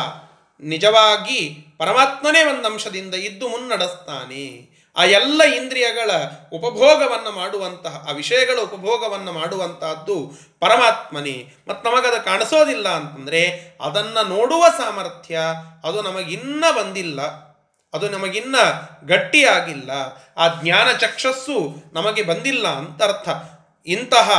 ನಿಜವಾಗಿ 0.60 1.66
ಪರಮಾತ್ಮನೇ 1.78 2.44
ಒಂದು 2.44 2.68
ಅಂಶದಿಂದ 2.68 3.14
ಇದ್ದು 3.14 3.48
ಮುನ್ನಡೆಸ್ತಾನೆ. 3.48 4.68
ಆ 4.96 5.04
ಎಲ್ಲ 5.04 5.42
ಇಂದ್ರಿಯಗಳ 5.42 6.10
ಉಪಭೋಗವನ್ನು 6.52 7.32
ಮಾಡುವಂತಹ, 7.32 8.06
ಆ 8.08 8.12
ವಿಷಯಗಳ 8.12 8.60
ಉಪಭೋಗವನ್ನು 8.62 9.32
ಮಾಡುವಂತಹದ್ದು 9.32 10.32
ಪರಮಾತ್ಮನೇ. 10.60 11.54
ಮತ್ತು 11.68 11.90
ನಮಗದು 11.90 12.24
ಕಾಣಿಸೋದಿಲ್ಲ 12.24 12.88
ಅಂತಂದರೆ 12.88 13.76
ಅದನ್ನು 13.80 14.28
ನೋಡುವ 14.28 14.64
ಸಾಮರ್ಥ್ಯ 14.68 15.40
ಅದು 15.84 16.02
ನಮಗಿನ್ನ 16.02 16.64
ಬಂದಿಲ್ಲ. 16.76 17.47
ಅದು 17.92 18.08
ನಮಗಿನ್ನ 18.08 18.56
ಗಟ್ಟಿಯಾಗಿಲ್ಲ. 19.06 19.90
ಆ 20.36 20.62
ಜ್ಞಾನ 20.62 20.92
ಚಕ್ಷಸ್ಸು 20.92 21.74
ನಮಗೆ 21.92 22.22
ಬಂದಿಲ್ಲ 22.22 22.68
ಅಂತ 22.68 23.02
ಅರ್ಥ 23.02 23.28
ಇಂತಹ 23.86 24.30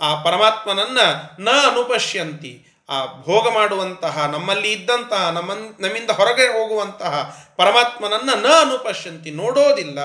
ಆ 0.00 0.22
ಪರಮಾತ್ಮನನ್ನ 0.22 0.98
ನ 1.38 1.50
ಅನುಪಶ್ಯಂತಿ, 1.50 2.84
ಆ 2.88 3.04
ಭೋಗ 3.04 3.54
ಮಾಡುವಂತಹ, 3.54 4.26
ನಮ್ಮಲ್ಲಿ 4.26 4.72
ಇದ್ದಂತಹ 4.72 5.28
ನಮ್ಮ 5.28 5.52
ನಮ್ಮಿಂದ 5.52 6.10
ಹೊರಗೆ 6.10 6.46
ಹೋಗುವಂತಹ 6.46 7.46
ಪರಮಾತ್ಮನನ್ನ 7.56 8.30
ನ 8.42 8.46
ಅನುಪಶ್ಯಂತಿ 8.60 9.30
ನೋಡೋದಿಲ್ಲ. 9.30 9.98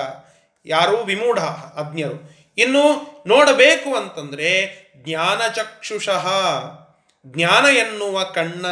ಯಾರೂ 0.66 0.96
ವಿಮೂಢ 0.96 1.42
ಅಜ್ಞರು. 1.42 2.42
ಇನ್ನು 2.58 3.06
ನೋಡಬೇಕು 3.26 3.94
ಅಂತಂದರೆ 3.94 4.82
ಜ್ಞಾನಚಕ್ಷುಷಃ 4.96 6.28
ಜ್ಞಾನ 7.26 7.64
ಎನ್ನುವ 7.66 8.24
ಕಣ್ಣ 8.24 8.66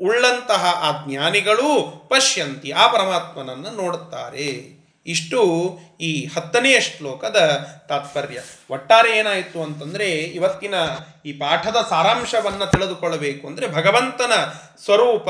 ಉಳ್ಳಂತಹ 0.00 0.64
ಆ 0.82 1.06
ಜ್ಞಾನಿಗಳು 1.06 1.92
ಪಶ್ಯಂತಿ, 2.08 2.70
ಆ 2.70 2.86
ಪರಮಾತ್ಮನನ್ನು 2.86 3.70
ನೋಡುತ್ತಾರೆ. 3.70 4.76
ಇಷ್ಟು 5.06 5.78
ಈ 6.00 6.26
ಹತ್ತನೆಯ 6.26 6.80
ಶ್ಲೋಕದ 6.80 7.66
ತಾತ್ಪರ್ಯ. 7.88 8.40
ಒಟ್ಟಾರೆ 8.70 9.18
ಏನಾಯಿತು 9.18 9.62
ಅಂತಂದರೆ, 9.62 10.10
ಇವತ್ತಿನ 10.10 10.74
ಈ 11.26 11.32
ಪಾಠದ 11.32 11.76
ಸಾರಾಂಶವನ್ನು 11.90 12.70
ತಿಳಿದುಕೊಳ್ಳಬೇಕು 12.70 13.46
ಅಂದರೆ 13.46 13.68
ಭಗವಂತನ 13.68 14.32
ಸ್ವರೂಪ 14.84 15.28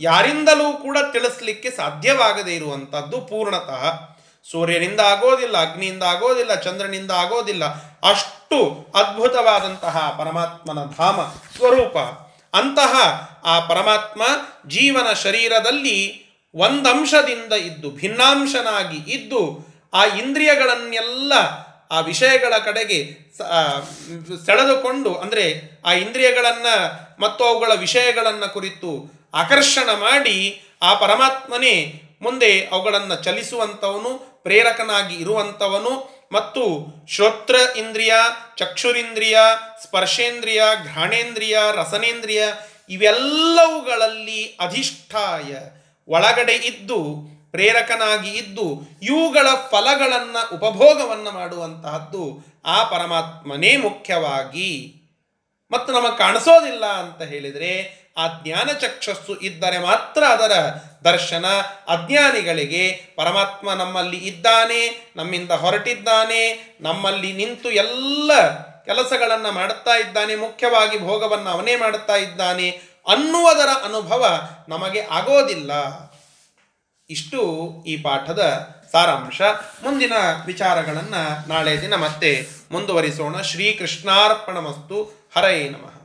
ಯಾರಿಂದಲೂ 0.00 0.72
ಕೂಡ 0.72 0.98
ತಿಳಿಸ್ಲಿಕ್ಕೆ 1.12 1.70
ಸಾಧ್ಯವಾಗದೇ 1.70 2.54
ಇರುವಂಥದ್ದು 2.54 3.20
ಪೂರ್ಣತಃ. 3.20 4.00
ಸೂರ್ಯನಿಂದ 4.50 5.00
ಆಗೋದಿಲ್ಲ, 5.00 5.70
ಅಗ್ನಿಯಿಂದ 5.70 6.02
ಆಗೋದಿಲ್ಲ, 6.02 6.54
ಚಂದ್ರನಿಂದ 6.54 7.10
ಆಗೋದಿಲ್ಲ. 7.10 7.64
ಅಷ್ಟು 8.08 8.86
ಅದ್ಭುತವಾದಂತಹ 8.94 10.14
ಪರಮಾತ್ಮನ 10.18 10.84
ಧಾಮ, 10.84 11.20
ಸ್ವರೂಪ. 11.56 11.96
ಅಂತಹ 12.56 12.92
ಆ 13.44 13.54
ಪರಮಾತ್ಮ 13.60 14.22
ಜೀವನ 14.68 15.08
ಶರೀರದಲ್ಲಿ 15.24 15.98
ಒಂದಂಶದಿಂದ 16.54 17.52
ಇದ್ದು, 17.68 17.88
ಭಿನ್ನಾಂಶನಾಗಿ 17.90 19.12
ಇದ್ದು, 19.12 19.42
ಆ 19.94 20.02
ಇಂದ್ರಿಯಗಳನ್ನೆಲ್ಲ 20.04 21.32
ಆ 21.90 22.00
ವಿಷಯಗಳ 22.00 22.54
ಕಡೆಗೆ 22.58 22.98
ಸೆಳೆದುಕೊಂಡು, 24.46 25.10
ಅಂದರೆ 25.14 25.44
ಆ 25.84 25.92
ಇಂದ್ರಿಯಗಳನ್ನು 26.04 26.74
ಮತ್ತು 27.20 27.42
ಅವುಗಳ 27.44 27.72
ವಿಷಯಗಳನ್ನು 27.78 28.48
ಕುರಿತು 28.52 28.90
ಆಕರ್ಷಣ 29.34 29.88
ಮಾಡಿ 30.06 30.36
ಆ 30.82 30.90
ಪರಮಾತ್ಮನೇ 30.94 31.74
ಮುಂದೆ 32.22 32.50
ಅವುಗಳನ್ನು 32.72 33.16
ಚಲಿಸುವಂಥವನು, 33.24 34.10
ಪ್ರೇರಕನಾಗಿ 34.42 35.14
ಇರುವಂಥವನು 35.14 35.92
ಮತ್ತು 36.32 36.86
ಶ್ರೋತ್ರ 37.08 37.54
ಇಂದ್ರಿಯ 37.76 38.14
ಚಕ್ಷುರಿಂದ್ರಿಯ, 38.56 39.38
ಸ್ಪರ್ಶೇಂದ್ರಿಯ, 39.82 40.62
ಘ್ರಾಣೇಂದ್ರಿಯ, 40.92 41.58
ರಸನೇಂದ್ರಿಯ 41.72 42.48
ಇವೆಲ್ಲವುಗಳಲ್ಲಿ 42.90 44.44
ಅಧಿಷ್ಠಾಯ. 44.60 45.56
ಒಳಗಡೆ 46.08 46.52
ಇದ್ದು, 46.52 47.16
ಪ್ರೇರಕನಾಗಿ 47.50 48.30
ಇದ್ದು, 48.30 48.80
ಇವುಗಳ 49.02 49.46
ಫಲಗಳನ್ನು 49.70 50.54
ಉಪಭೋಗವನ್ನು 50.54 51.30
ಮಾಡುವಂತಹದ್ದು 51.30 52.44
ಆ 52.66 52.84
ಪರಮಾತ್ಮನೇ 52.84 53.76
ಮುಖ್ಯವಾಗಿ. 53.76 55.02
ಮತ್ತು 55.70 55.92
ನಮಗೆ 55.92 56.18
ಕಾಣಿಸೋದಿಲ್ಲ 56.18 56.86
ಅಂತ 56.86 57.22
ಹೇಳಿದರೆ 57.22 58.05
ಆ 58.16 58.26
ಜ್ಞಾನ 58.44 58.70
ಚಕ್ಷಸ್ಸು 58.78 59.40
ಇದ್ದರೆ 59.40 59.78
ಮಾತ್ರ 59.78 60.24
ಅದರ 60.24 60.52
ದರ್ಶನ 61.04 61.46
ಅಜ್ಞಾನಿಗಳಿಗೆ 61.88 63.12
ಪರಮಾತ್ಮ 63.16 63.72
ನಮ್ಮಲ್ಲಿ 63.72 64.16
ಇದ್ದಾನೆ, 64.16 65.12
ನಮ್ಮಿಂದ 65.16 65.50
ಹೊರಟಿದ್ದಾನೆ, 65.50 66.76
ನಮ್ಮಲ್ಲಿ 66.80 67.32
ನಿಂತು 67.32 67.70
ಎಲ್ಲ 67.70 68.30
ಕೆಲಸಗಳನ್ನು 68.84 69.52
ಮಾಡುತ್ತಾ 69.52 69.96
ಇದ್ದಾನೆ, 69.96 70.36
ಮುಖ್ಯವಾಗಿ 70.36 70.98
ಭೋಗವನ್ನು 70.98 71.50
ಅವನೇ 71.50 71.76
ಮಾಡುತ್ತಾ 71.76 72.16
ಇದ್ದಾನೆ 72.16 72.70
ಅನ್ನುವುದರ 73.08 73.68
ಅನುಭವ 73.84 74.48
ನಮಗೆ 74.68 75.00
ಆಗೋದಿಲ್ಲ. 75.00 75.72
ಇಷ್ಟು 77.10 77.72
ಈ 77.86 77.96
ಪಾಠದ 77.96 78.70
ಸಾರಾಂಶ. 78.92 79.42
ಮುಂದಿನ 79.82 80.12
ವಿಚಾರಗಳನ್ನು 80.46 81.48
ನಾಳೆ 81.48 81.80
ದಿನ 81.80 81.94
ಮತ್ತೆ 81.94 82.46
ಮುಂದುವರಿಸೋಣ. 82.70 83.40
ಶ್ರೀಕೃಷ್ಣಾರ್ಪಣಮಸ್ತು. 83.40 85.28
ಹರಯೇ 85.36 85.68
ನಮಃ. 85.68 85.95